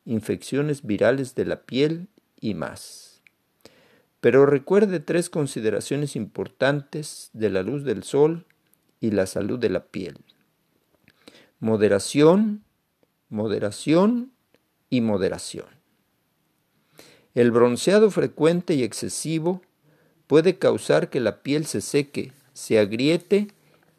infecciones 0.04 0.86
virales 0.86 1.34
de 1.34 1.46
la 1.46 1.62
piel 1.62 2.10
y 2.42 2.56
más. 2.56 3.22
Pero 4.20 4.46
recuerde 4.46 5.00
tres 5.00 5.30
consideraciones 5.30 6.18
importantes 6.18 7.30
de 7.32 7.52
la 7.52 7.64
luz 7.64 7.86
del 7.86 8.04
sol 8.04 8.46
y 9.00 9.12
la 9.12 9.28
salud 9.28 9.60
de 9.60 9.70
la 9.70 9.86
piel. 9.86 10.18
Moderación, 11.62 12.66
moderación 13.30 14.34
y 14.90 15.00
moderación. 15.00 15.81
El 17.34 17.52
bronceado 17.52 18.12
frecuente 18.12 18.74
y 18.74 18.84
excesivo 18.84 19.62
puede 20.28 20.58
causar 20.58 21.10
que 21.10 21.20
la 21.20 21.42
piel 21.42 21.66
se 21.66 21.82
seque, 21.82 22.34
se 22.54 22.80
agriete 22.80 23.48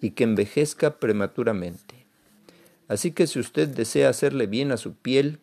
y 0.01 0.11
que 0.11 0.25
envejezca 0.25 0.99
prematuramente. 0.99 2.07
Así 2.89 3.13
que 3.13 3.27
si 3.27 3.39
usted 3.39 3.69
desea 3.69 4.11
hacerle 4.11 4.47
bien 4.47 4.71
a 4.71 4.77
su 4.77 4.95
piel, 4.95 5.41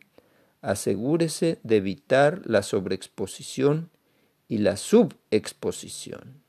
asegúrese 0.62 1.60
de 1.64 1.78
evitar 1.78 2.42
la 2.46 2.62
sobreexposición 2.62 3.90
y 4.48 4.60
la 4.60 4.78
subexposición. 4.78 6.44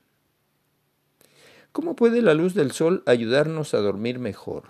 ¿Cómo 1.71 1.95
puede 1.95 2.21
la 2.21 2.33
luz 2.33 2.53
del 2.53 2.71
sol 2.71 3.01
ayudarnos 3.05 3.73
a 3.73 3.79
dormir 3.79 4.19
mejor? 4.19 4.65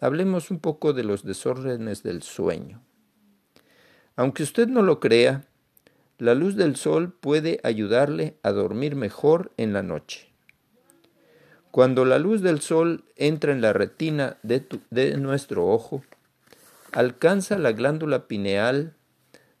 Hablemos 0.00 0.50
un 0.50 0.60
poco 0.60 0.92
de 0.92 1.02
los 1.02 1.24
desórdenes 1.24 2.02
del 2.02 2.22
sueño. 2.22 2.82
Aunque 4.14 4.44
usted 4.44 4.68
no 4.68 4.82
lo 4.82 5.00
crea, 5.00 5.46
la 6.18 6.34
luz 6.34 6.56
del 6.56 6.76
sol 6.76 7.12
puede 7.12 7.60
ayudarle 7.62 8.36
a 8.42 8.52
dormir 8.52 8.96
mejor 8.96 9.52
en 9.56 9.72
la 9.72 9.82
noche. 9.82 10.28
Cuando 11.70 12.06
la 12.06 12.18
luz 12.18 12.40
del 12.40 12.62
sol 12.62 13.04
entra 13.16 13.52
en 13.52 13.60
la 13.60 13.74
retina 13.74 14.38
de, 14.42 15.16
nuestro 15.18 15.68
ojo, 15.68 16.02
alcanza 16.92 17.58
la 17.58 17.72
glándula 17.72 18.28
pineal 18.28 18.94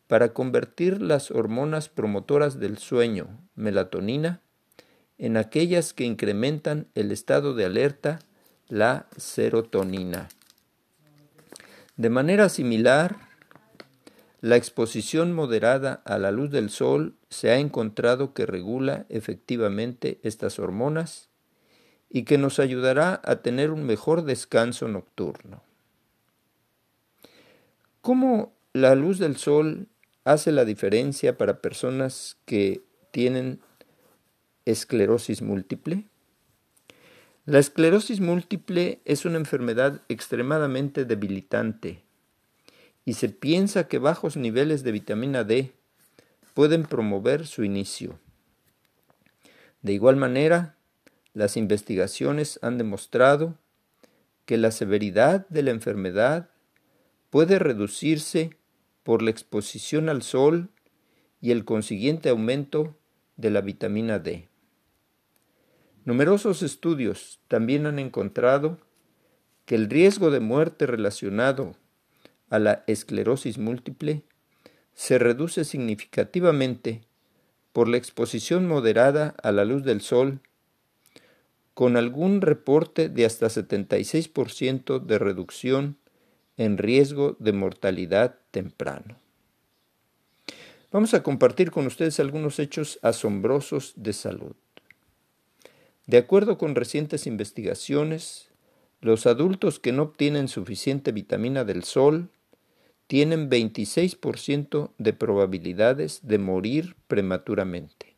para 0.06 0.32
convertir 0.32 1.02
las 1.02 1.30
hormonas 1.30 1.90
promotoras 1.90 2.58
del 2.58 2.78
sueño, 2.78 3.26
melatonina, 3.54 4.40
en 5.18 5.36
aquellas 5.36 5.92
que 5.92 6.04
incrementan 6.04 6.86
el 6.94 7.12
estado 7.12 7.54
de 7.54 7.66
alerta, 7.66 8.20
la 8.68 9.08
serotonina. 9.18 10.28
De 11.96 12.08
manera 12.08 12.48
similar, 12.48 13.25
la 14.40 14.56
exposición 14.56 15.32
moderada 15.32 16.02
a 16.04 16.18
la 16.18 16.30
luz 16.30 16.50
del 16.50 16.68
sol 16.70 17.16
se 17.30 17.50
ha 17.50 17.58
encontrado 17.58 18.34
que 18.34 18.44
regula 18.44 19.06
efectivamente 19.08 20.20
estas 20.22 20.58
hormonas 20.58 21.30
y 22.10 22.24
que 22.24 22.38
nos 22.38 22.58
ayudará 22.58 23.20
a 23.24 23.36
tener 23.36 23.70
un 23.70 23.84
mejor 23.84 24.24
descanso 24.24 24.88
nocturno. 24.88 25.62
¿Cómo 28.02 28.52
la 28.72 28.94
luz 28.94 29.18
del 29.18 29.36
sol 29.36 29.88
hace 30.24 30.52
la 30.52 30.64
diferencia 30.64 31.38
para 31.38 31.60
personas 31.60 32.36
que 32.44 32.84
tienen 33.10 33.60
esclerosis 34.64 35.40
múltiple? 35.40 36.06
La 37.46 37.58
esclerosis 37.58 38.20
múltiple 38.20 39.00
es 39.04 39.24
una 39.24 39.38
enfermedad 39.38 40.02
extremadamente 40.08 41.04
debilitante 41.04 42.05
y 43.06 43.14
se 43.14 43.30
piensa 43.30 43.88
que 43.88 43.98
bajos 43.98 44.36
niveles 44.36 44.82
de 44.82 44.92
vitamina 44.92 45.44
D 45.44 45.72
pueden 46.52 46.82
promover 46.82 47.46
su 47.46 47.62
inicio. 47.62 48.18
De 49.80 49.92
igual 49.92 50.16
manera, 50.16 50.76
las 51.32 51.56
investigaciones 51.56 52.58
han 52.62 52.78
demostrado 52.78 53.56
que 54.44 54.56
la 54.56 54.72
severidad 54.72 55.46
de 55.48 55.62
la 55.62 55.70
enfermedad 55.70 56.50
puede 57.30 57.60
reducirse 57.60 58.56
por 59.04 59.22
la 59.22 59.30
exposición 59.30 60.08
al 60.08 60.22
sol 60.22 60.70
y 61.40 61.52
el 61.52 61.64
consiguiente 61.64 62.28
aumento 62.30 62.96
de 63.36 63.50
la 63.50 63.60
vitamina 63.60 64.18
D. 64.18 64.48
Numerosos 66.04 66.62
estudios 66.62 67.38
también 67.46 67.86
han 67.86 68.00
encontrado 68.00 68.78
que 69.64 69.76
el 69.76 69.88
riesgo 69.88 70.32
de 70.32 70.40
muerte 70.40 70.86
relacionado 70.86 71.76
a 72.50 72.58
la 72.58 72.84
esclerosis 72.86 73.58
múltiple 73.58 74.22
se 74.94 75.18
reduce 75.18 75.64
significativamente 75.64 77.02
por 77.72 77.88
la 77.88 77.98
exposición 77.98 78.66
moderada 78.66 79.34
a 79.42 79.52
la 79.52 79.64
luz 79.64 79.84
del 79.84 80.00
sol, 80.00 80.40
con 81.74 81.98
algún 81.98 82.40
reporte 82.40 83.10
de 83.10 83.26
hasta 83.26 83.48
76% 83.48 84.98
de 84.98 85.18
reducción 85.18 85.98
en 86.56 86.78
riesgo 86.78 87.36
de 87.38 87.52
mortalidad 87.52 88.36
temprano. 88.50 89.18
Vamos 90.90 91.12
a 91.12 91.22
compartir 91.22 91.70
con 91.70 91.86
ustedes 91.86 92.18
algunos 92.20 92.58
hechos 92.58 92.98
asombrosos 93.02 93.92
de 93.96 94.14
salud. 94.14 94.54
De 96.06 96.16
acuerdo 96.16 96.56
con 96.56 96.74
recientes 96.74 97.26
investigaciones, 97.26 98.48
los 99.02 99.26
adultos 99.26 99.78
que 99.78 99.92
no 99.92 100.04
obtienen 100.04 100.48
suficiente 100.48 101.12
vitamina 101.12 101.64
del 101.64 101.84
sol 101.84 102.30
tienen 103.06 103.48
26% 103.48 104.90
de 104.98 105.12
probabilidades 105.12 106.20
de 106.26 106.38
morir 106.38 106.96
prematuramente. 107.06 108.16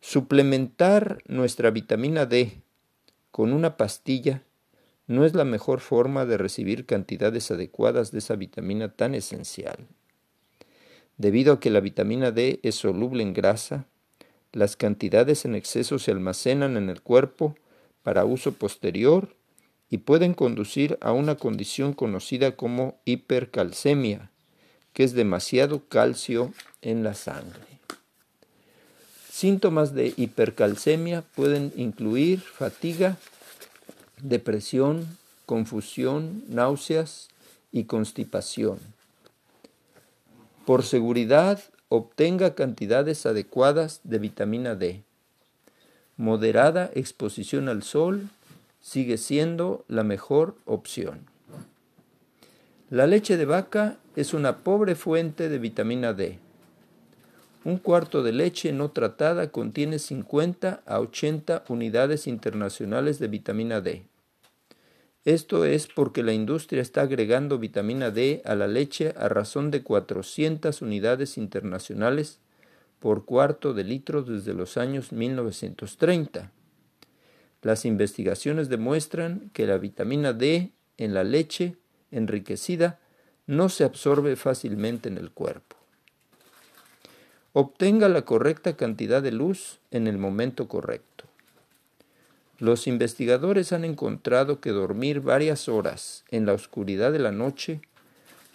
Suplementar 0.00 1.22
nuestra 1.26 1.70
vitamina 1.70 2.26
D 2.26 2.62
con 3.30 3.52
una 3.52 3.76
pastilla 3.76 4.42
no 5.06 5.24
es 5.24 5.34
la 5.34 5.44
mejor 5.44 5.80
forma 5.80 6.24
de 6.24 6.38
recibir 6.38 6.86
cantidades 6.86 7.50
adecuadas 7.50 8.12
de 8.12 8.18
esa 8.18 8.36
vitamina 8.36 8.94
tan 8.94 9.14
esencial. 9.14 9.88
Debido 11.18 11.54
a 11.54 11.60
que 11.60 11.70
la 11.70 11.80
vitamina 11.80 12.30
D 12.30 12.60
es 12.62 12.76
soluble 12.76 13.22
en 13.22 13.34
grasa, 13.34 13.86
las 14.52 14.76
cantidades 14.76 15.44
en 15.44 15.54
exceso 15.54 15.98
se 15.98 16.12
almacenan 16.12 16.76
en 16.76 16.88
el 16.88 17.02
cuerpo 17.02 17.56
para 18.02 18.24
uso 18.24 18.52
posterior 18.52 19.34
y 19.90 19.98
pueden 19.98 20.34
conducir 20.34 20.96
a 21.00 21.12
una 21.12 21.34
condición 21.34 21.92
conocida 21.92 22.52
como 22.52 22.96
hipercalcemia, 23.04 24.30
que 24.92 25.02
es 25.02 25.12
demasiado 25.14 25.82
calcio 25.88 26.52
en 26.80 27.02
la 27.02 27.14
sangre. 27.14 27.60
Síntomas 29.28 29.94
de 29.94 30.14
hipercalcemia 30.16 31.22
pueden 31.34 31.72
incluir 31.76 32.40
fatiga, 32.40 33.16
depresión, 34.22 35.18
confusión, 35.44 36.44
náuseas 36.48 37.28
y 37.72 37.84
constipación. 37.84 38.78
Por 40.66 40.84
seguridad, 40.84 41.60
obtenga 41.88 42.54
cantidades 42.54 43.26
adecuadas 43.26 44.00
de 44.04 44.18
vitamina 44.18 44.76
D. 44.76 45.02
Moderada 46.16 46.90
exposición 46.94 47.68
al 47.68 47.82
sol 47.82 48.28
sigue 48.80 49.18
siendo 49.18 49.84
la 49.88 50.02
mejor 50.02 50.56
opción. 50.64 51.26
La 52.88 53.06
leche 53.06 53.36
de 53.36 53.44
vaca 53.44 53.98
es 54.16 54.34
una 54.34 54.58
pobre 54.58 54.94
fuente 54.94 55.48
de 55.48 55.58
vitamina 55.58 56.12
D. 56.12 56.38
Un 57.62 57.76
cuarto 57.76 58.22
de 58.22 58.32
leche 58.32 58.72
no 58.72 58.90
tratada 58.90 59.52
contiene 59.52 59.98
50 59.98 60.82
a 60.86 61.00
80 61.00 61.64
unidades 61.68 62.26
internacionales 62.26 63.18
de 63.18 63.28
vitamina 63.28 63.80
D. 63.80 64.02
Esto 65.26 65.66
es 65.66 65.86
porque 65.86 66.22
la 66.22 66.32
industria 66.32 66.80
está 66.80 67.02
agregando 67.02 67.58
vitamina 67.58 68.10
D 68.10 68.40
a 68.46 68.54
la 68.54 68.66
leche 68.66 69.14
a 69.18 69.28
razón 69.28 69.70
de 69.70 69.82
400 69.82 70.80
unidades 70.80 71.36
internacionales 71.36 72.40
por 72.98 73.26
cuarto 73.26 73.74
de 73.74 73.84
litro 73.84 74.22
desde 74.22 74.54
los 74.54 74.78
años 74.78 75.12
1930. 75.12 76.50
Las 77.62 77.84
investigaciones 77.84 78.68
demuestran 78.68 79.50
que 79.52 79.66
la 79.66 79.78
vitamina 79.78 80.32
D 80.32 80.72
en 80.96 81.14
la 81.14 81.24
leche 81.24 81.76
enriquecida 82.10 82.98
no 83.46 83.68
se 83.68 83.84
absorbe 83.84 84.36
fácilmente 84.36 85.08
en 85.08 85.18
el 85.18 85.30
cuerpo. 85.30 85.76
Obtenga 87.52 88.08
la 88.08 88.22
correcta 88.22 88.76
cantidad 88.76 89.22
de 89.22 89.32
luz 89.32 89.80
en 89.90 90.06
el 90.06 90.18
momento 90.18 90.68
correcto. 90.68 91.24
Los 92.60 92.86
investigadores 92.86 93.72
han 93.72 93.84
encontrado 93.84 94.60
que 94.60 94.70
dormir 94.70 95.20
varias 95.20 95.68
horas 95.68 96.24
en 96.30 96.46
la 96.46 96.52
oscuridad 96.52 97.10
de 97.10 97.18
la 97.18 97.32
noche 97.32 97.80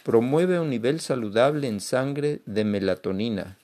promueve 0.02 0.60
un 0.60 0.70
nivel 0.70 1.00
saludable 1.00 1.66
en 1.66 1.80
sangre 1.80 2.40
de 2.46 2.64
melatonina, 2.64 3.58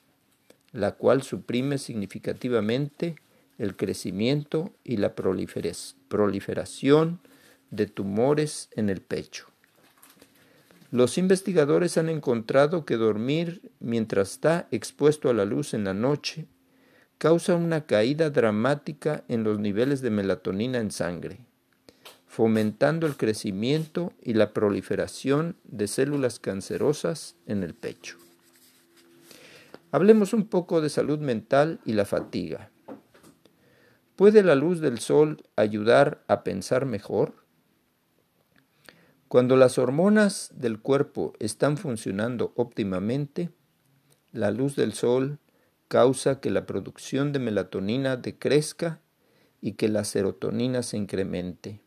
la 0.72 0.92
cual 0.92 1.22
suprime 1.22 1.78
significativamente 1.78 3.14
el 3.58 3.76
crecimiento 3.76 4.72
y 4.84 4.96
la 4.96 5.14
proliferación 5.14 7.20
de 7.70 7.86
tumores 7.86 8.68
en 8.76 8.90
el 8.90 9.00
pecho. 9.00 9.46
Los 10.90 11.16
investigadores 11.16 11.96
han 11.96 12.10
encontrado 12.10 12.84
que 12.84 12.96
dormir 12.96 13.72
mientras 13.80 14.32
está 14.32 14.68
expuesto 14.70 15.30
a 15.30 15.34
la 15.34 15.46
luz 15.46 15.72
en 15.72 15.84
la 15.84 15.94
noche 15.94 16.46
causa 17.16 17.54
una 17.54 17.86
caída 17.86 18.30
dramática 18.30 19.24
en 19.28 19.44
los 19.44 19.58
niveles 19.58 20.02
de 20.02 20.10
melatonina 20.10 20.78
en 20.78 20.90
sangre, 20.90 21.38
fomentando 22.26 23.06
el 23.06 23.16
crecimiento 23.16 24.12
y 24.20 24.34
la 24.34 24.52
proliferación 24.52 25.56
de 25.64 25.86
células 25.86 26.40
cancerosas 26.40 27.36
en 27.46 27.62
el 27.62 27.74
pecho. 27.74 28.18
Hablemos 29.92 30.34
un 30.34 30.46
poco 30.46 30.80
de 30.80 30.88
salud 30.88 31.20
mental 31.20 31.78
y 31.84 31.92
la 31.92 32.04
fatiga. 32.04 32.70
¿Puede 34.16 34.42
la 34.42 34.55
luz 34.55 34.81
del 34.81 34.98
sol 34.98 35.42
ayudar 35.57 36.22
a 36.29 36.44
pensar 36.44 36.85
mejor? 36.85 37.35
Cuando 39.29 39.57
las 39.57 39.79
hormonas 39.79 40.51
del 40.55 40.81
cuerpo 40.81 41.33
están 41.38 41.79
funcionando 41.79 42.53
óptimamente, 42.57 43.48
la 44.33 44.51
luz 44.51 44.77
del 44.77 44.92
sol 44.92 45.38
causa 45.88 46.40
que 46.40 46.51
la 46.51 46.66
producción 46.66 47.33
de 47.33 47.38
melatonina 47.38 48.18
decrezca 48.18 49.01
y 49.62 49.72
que 49.72 49.88
la 49.88 50.05
serotonina 50.05 50.83
se 50.83 50.98
incremente. 50.98 51.81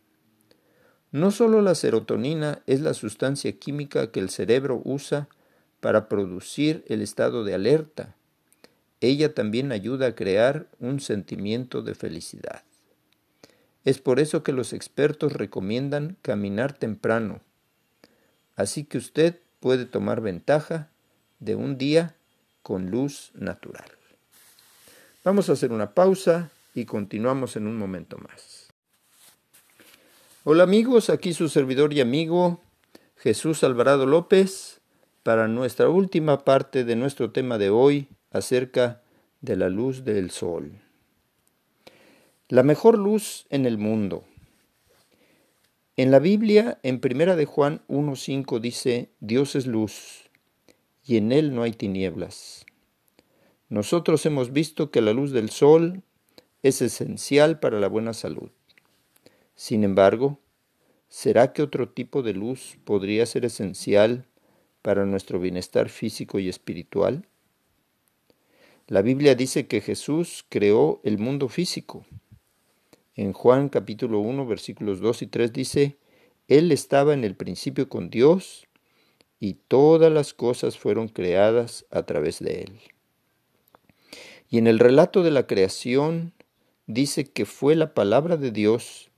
No 1.12 1.30
solo 1.30 1.62
la 1.62 1.76
serotonina 1.76 2.64
es 2.66 2.82
la 2.82 2.96
sustancia 2.96 3.58
química 3.60 4.12
que 4.12 4.20
el 4.20 4.32
cerebro 4.32 4.82
usa 4.84 5.30
para 5.80 6.10
producir 6.10 6.84
el 6.88 7.04
estado 7.04 7.44
de 7.44 7.54
alerta, 7.54 8.16
ella 9.06 9.34
también 9.34 9.72
ayuda 9.72 10.08
a 10.08 10.15
crear 10.15 10.68
un 10.80 11.00
sentimiento 11.00 11.82
de 11.82 11.96
felicidad. 11.96 12.63
Es 13.84 14.00
por 14.00 14.20
eso 14.20 14.44
que 14.44 14.52
los 14.52 14.74
expertos 14.74 15.34
recomiendan 15.34 16.18
caminar 16.22 16.74
temprano, 16.74 17.41
así 18.56 18.84
que 18.84 18.98
usted 18.98 19.39
puede 19.60 19.86
tomar 19.86 20.22
ventaja 20.22 20.89
de 21.39 21.56
un 21.56 21.78
día 21.78 22.15
con 22.62 22.89
luz 22.89 23.32
natural. 23.36 23.89
Vamos 25.24 25.50
a 25.50 25.54
hacer 25.54 25.72
una 25.72 25.94
pausa 25.94 26.52
y 26.74 26.86
continuamos 26.86 27.56
en 27.56 27.68
un 27.68 27.78
momento 27.78 28.18
más. 28.18 28.70
Hola 30.44 30.63
amigos, 30.63 31.10
aquí 31.10 31.34
su 31.34 31.50
servidor 31.50 31.94
y 31.94 32.02
amigo 32.02 32.62
Jesús 33.18 33.63
Alvarado 33.63 34.06
López 34.06 34.82
para 35.24 35.48
nuestra 35.48 35.89
última 35.89 36.46
parte 36.46 36.84
de 36.84 36.96
nuestro 36.96 37.32
tema 37.32 37.58
de 37.58 37.72
hoy 37.72 38.08
acerca 38.36 39.02
de 39.39 39.56
la 39.56 39.69
luz 39.69 40.04
del 40.04 40.30
sol. 40.30 40.74
La 42.50 42.63
mejor 42.63 42.98
luz 42.98 43.45
en 43.50 43.65
el 43.65 43.78
mundo. 43.78 44.26
En 45.95 46.12
la 46.12 46.19
Biblia, 46.19 46.78
en 46.84 47.00
Primera 47.00 47.38
de 47.38 47.45
Juan 47.45 47.82
1.5 47.88 48.60
dice, 48.60 49.10
Dios 49.21 49.56
es 49.56 49.67
luz, 49.67 50.30
y 51.06 51.15
en 51.15 51.32
él 51.32 51.56
no 51.56 51.63
hay 51.63 51.71
tinieblas. 51.71 52.65
Nosotros 53.69 54.26
hemos 54.26 54.52
visto 54.52 54.91
que 54.91 55.02
la 55.02 55.13
luz 55.13 55.32
del 55.32 55.50
sol 55.50 56.04
es 56.62 56.82
esencial 56.82 57.62
para 57.62 57.80
la 57.80 57.88
buena 57.88 58.13
salud. 58.13 58.52
Sin 59.56 59.86
embargo, 59.86 60.39
¿será 61.08 61.54
que 61.54 61.62
otro 61.62 61.88
tipo 61.88 62.21
de 62.21 62.34
luz 62.34 62.78
podría 62.84 63.26
ser 63.26 63.45
esencial 63.45 64.26
para 64.82 65.06
nuestro 65.06 65.39
bienestar 65.39 65.88
físico 65.88 66.38
y 66.39 66.50
espiritual? 66.50 67.26
La 68.88 69.02
Biblia 69.02 69.34
dice 69.34 69.65
que 69.65 69.82
Jesús 69.82 70.45
creó 70.48 71.02
el 71.04 71.17
mundo 71.17 71.50
físico. 71.50 72.06
En 73.15 73.34
Juan 73.34 73.67
capítulo 73.69 74.19
1 74.19 74.45
versículos 74.45 75.00
2 75.00 75.24
y 75.24 75.28
3 75.28 75.52
dice, 75.52 75.98
Él 76.48 76.71
estaba 76.71 77.15
en 77.15 77.24
el 77.24 77.36
principio 77.36 77.89
con 77.89 78.12
Dios 78.12 78.67
y 79.39 79.56
todas 79.56 80.13
las 80.13 80.36
cosas 80.36 80.78
fueron 80.78 81.08
creadas 81.08 81.88
a 81.89 82.04
través 82.04 82.38
de 82.38 82.62
Él. 82.62 82.80
Y 84.52 84.60
en 84.60 84.67
el 84.67 84.78
relato 84.78 85.24
de 85.24 85.32
la 85.32 85.48
creación 85.48 86.34
dice 86.86 87.26
que 87.26 87.45
fue 87.45 87.76
la 87.76 87.95
palabra 87.95 88.38
de 88.38 88.52
Dios 88.52 89.10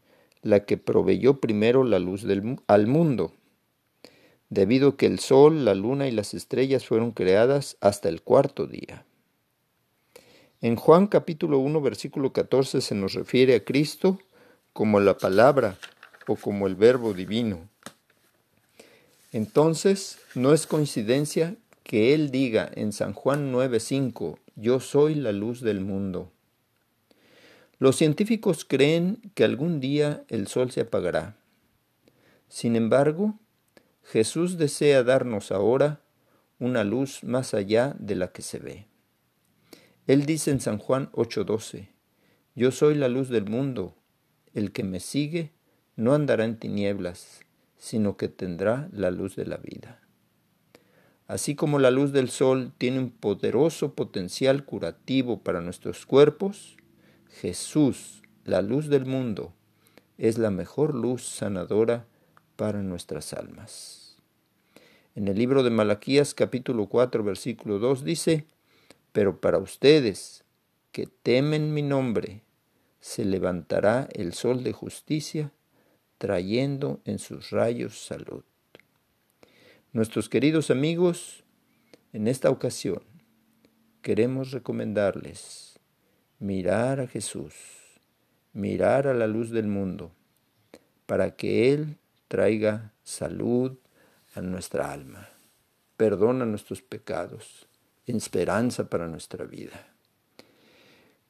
la 0.43 0.63
que 0.63 0.77
proveyó 0.77 1.41
primero 1.41 1.83
la 1.83 1.99
luz 1.99 2.25
al 2.67 2.87
mundo, 2.87 3.33
debido 4.49 4.91
a 4.91 4.95
que 4.95 5.07
el 5.07 5.19
sol, 5.19 5.65
la 5.65 5.75
luna 5.75 6.07
y 6.07 6.11
las 6.11 6.33
estrellas 6.33 6.85
fueron 6.85 7.11
creadas 7.11 7.75
hasta 7.81 8.07
el 8.07 8.21
cuarto 8.21 8.65
día. 8.65 9.03
En 10.59 10.75
Juan 10.75 11.05
capítulo 11.05 11.59
1 11.59 11.81
versículo 11.81 12.33
14 12.33 12.81
se 12.81 12.95
nos 12.95 13.13
refiere 13.13 13.53
a 13.53 13.63
Cristo 13.63 14.17
como 14.73 14.99
la 14.99 15.15
palabra 15.15 15.77
o 16.25 16.35
como 16.35 16.65
el 16.65 16.73
verbo 16.73 17.13
divino. 17.13 17.69
Entonces, 19.31 20.17
no 20.33 20.53
es 20.53 20.65
coincidencia 20.65 21.55
que 21.83 22.15
Él 22.15 22.31
diga 22.31 22.71
en 22.73 22.91
San 22.91 23.13
Juan 23.13 23.53
9:5, 23.53 24.39
yo 24.55 24.79
soy 24.79 25.13
la 25.13 25.31
luz 25.31 25.61
del 25.61 25.79
mundo. 25.79 26.31
Los 27.77 27.95
científicos 27.95 28.65
creen 28.65 29.31
que 29.35 29.43
algún 29.43 29.79
día 29.79 30.23
el 30.27 30.47
sol 30.47 30.71
se 30.71 30.81
apagará. 30.81 31.35
Sin 32.49 32.75
embargo, 32.75 33.35
Jesús 34.03 34.57
desea 34.57 35.03
darnos 35.03 35.51
ahora 35.51 36.01
una 36.57 36.83
luz 36.83 37.23
más 37.23 37.53
allá 37.53 37.95
de 37.99 38.15
la 38.15 38.31
que 38.31 38.41
se 38.41 38.57
ve. 38.57 38.87
Él 40.07 40.25
dice 40.25 40.51
en 40.51 40.61
San 40.61 40.77
Juan 40.77 41.09
8:12, 41.11 41.89
Yo 42.55 42.71
soy 42.71 42.95
la 42.95 43.09
luz 43.09 43.27
del 43.27 43.45
mundo, 43.45 43.93
el 44.53 44.71
que 44.71 44.83
me 44.83 45.01
sigue 45.01 45.51
no 45.97 46.13
andará 46.13 46.45
en 46.45 46.57
tinieblas, 46.57 47.41
sino 47.77 48.15
que 48.15 48.29
tendrá 48.29 48.87
la 48.93 49.11
luz 49.11 49.35
de 49.35 49.45
la 49.45 49.57
vida. 49.57 49.99
Así 51.27 51.55
como 51.55 51.77
la 51.77 51.91
luz 51.91 52.13
del 52.13 52.29
sol 52.29 52.71
tiene 52.77 52.99
un 52.99 53.11
poderoso 53.11 53.95
potencial 53.95 54.63
curativo 54.63 55.41
para 55.43 55.59
nuestros 55.59 56.05
cuerpos, 56.05 56.77
Jesús, 57.41 58.21
la 58.45 58.61
luz 58.61 58.87
del 58.87 59.05
mundo, 59.05 59.53
es 60.17 60.37
la 60.37 60.51
mejor 60.51 60.95
luz 60.95 61.27
sanadora 61.27 62.05
para 62.55 62.81
nuestras 62.81 63.33
almas. 63.33 64.17
En 65.15 65.27
el 65.27 65.37
libro 65.37 65.63
de 65.63 65.69
Malaquías 65.69 66.33
capítulo 66.33 66.87
4 66.87 67.23
versículo 67.25 67.77
2 67.79 68.05
dice, 68.05 68.45
Pero 69.17 69.41
para 69.41 69.57
ustedes 69.57 70.43
que 70.91 71.07
temen 71.07 71.73
mi 71.73 71.81
nombre, 71.81 72.43
se 72.99 73.25
levantará 73.25 74.07
el 74.13 74.31
sol 74.33 74.63
de 74.63 74.73
justicia, 74.73 75.51
trayendo 76.19 77.01
en 77.03 77.17
sus 77.17 77.49
rayos 77.49 77.97
salud. 77.99 78.43
Nuestros 79.91 80.29
queridos 80.29 80.69
amigos, 80.69 81.43
en 82.13 82.27
esta 82.27 82.51
ocasión 82.51 83.01
queremos 84.03 84.51
recomendarles 84.51 85.79
mirar 86.37 86.99
a 86.99 87.07
Jesús, 87.07 87.55
mirar 88.53 89.07
a 89.07 89.15
la 89.15 89.25
luz 89.25 89.49
del 89.49 89.65
mundo, 89.65 90.11
para 91.07 91.35
que 91.35 91.73
Él 91.73 91.97
traiga 92.27 92.93
salud 93.01 93.79
a 94.35 94.41
nuestra 94.41 94.91
alma, 94.91 95.27
perdona 95.97 96.45
nuestros 96.45 96.83
pecados, 96.83 97.66
esperanza 98.15 98.89
para 98.89 99.07
nuestra 99.07 99.45
vida. 99.45 99.93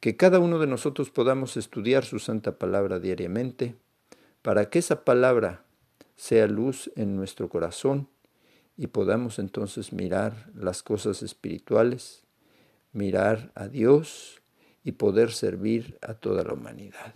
Que 0.00 0.16
cada 0.16 0.38
uno 0.38 0.60
de 0.60 0.68
nosotros 0.68 1.10
podamos 1.10 1.56
estudiar 1.56 2.04
su 2.04 2.20
santa 2.20 2.58
palabra 2.58 3.00
diariamente, 3.00 3.74
para 4.42 4.70
que 4.70 4.78
esa 4.78 5.04
palabra 5.04 5.64
sea 6.14 6.46
luz 6.46 6.92
en 6.94 7.16
nuestro 7.16 7.48
corazón 7.48 8.08
y 8.76 8.86
podamos 8.86 9.40
entonces 9.40 9.92
mirar 9.92 10.50
las 10.54 10.84
cosas 10.84 11.24
espirituales, 11.24 12.22
mirar 12.92 13.50
a 13.56 13.66
Dios 13.66 14.40
y 14.84 14.92
poder 14.92 15.32
servir 15.32 15.98
a 16.00 16.14
toda 16.14 16.44
la 16.44 16.52
humanidad. 16.52 17.12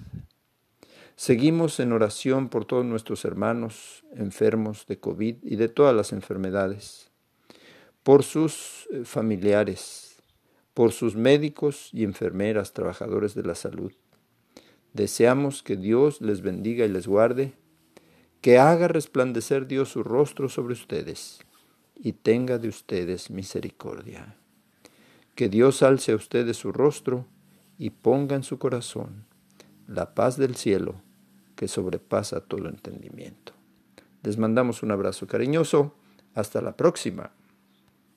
Seguimos 1.15 1.79
en 1.79 1.93
oración 1.93 2.49
por 2.49 2.65
todos 2.65 2.85
nuestros 2.85 3.25
hermanos 3.25 4.05
enfermos 4.17 4.87
de 4.89 4.99
COVID 4.99 5.37
y 5.43 5.55
de 5.55 5.69
todas 5.69 5.95
las 5.95 6.13
enfermedades, 6.13 7.12
por 8.03 8.23
sus 8.23 8.89
eh, 8.91 9.05
familiares, 9.05 10.17
por 10.75 10.93
sus 10.93 11.17
médicos 11.17 11.91
y 11.93 12.05
enfermeras, 12.05 12.73
trabajadores 12.73 13.35
de 13.35 13.43
la 13.43 13.55
salud. 13.55 13.93
Deseamos 14.93 15.63
que 15.63 15.77
Dios 15.77 16.21
les 16.21 16.43
bendiga 16.43 16.85
y 16.85 16.89
les 16.89 17.07
guarde, 17.07 17.55
que 18.41 18.59
haga 18.59 18.89
resplandecer 18.89 19.67
Dios 19.67 19.91
su 19.91 20.03
rostro 20.03 20.49
sobre 20.49 20.75
ustedes 20.75 21.41
y 21.97 22.13
tenga 22.13 22.59
de 22.59 22.69
ustedes 22.69 23.31
misericordia. 23.31 24.37
Que 25.35 25.49
Dios 25.49 25.83
alce 25.83 26.13
a 26.13 26.17
ustedes 26.17 26.57
su 26.57 26.73
rostro 26.73 27.27
y 27.79 27.91
ponga 27.91 28.37
en 28.37 28.43
su 28.43 28.59
corazón 28.59 29.25
la 29.87 30.15
paz 30.15 30.37
del 30.37 30.57
cielo 30.57 31.01
que 31.57 31.69
sobrepasa 31.69 32.41
todo 32.41 32.69
entendimiento. 32.69 33.53
Les 34.23 34.39
mandamos 34.39 34.83
un 34.83 34.91
abrazo 34.91 35.27
cariñoso. 35.27 35.95
Hasta 36.35 36.63
la 36.63 36.77
próxima. 36.77 37.33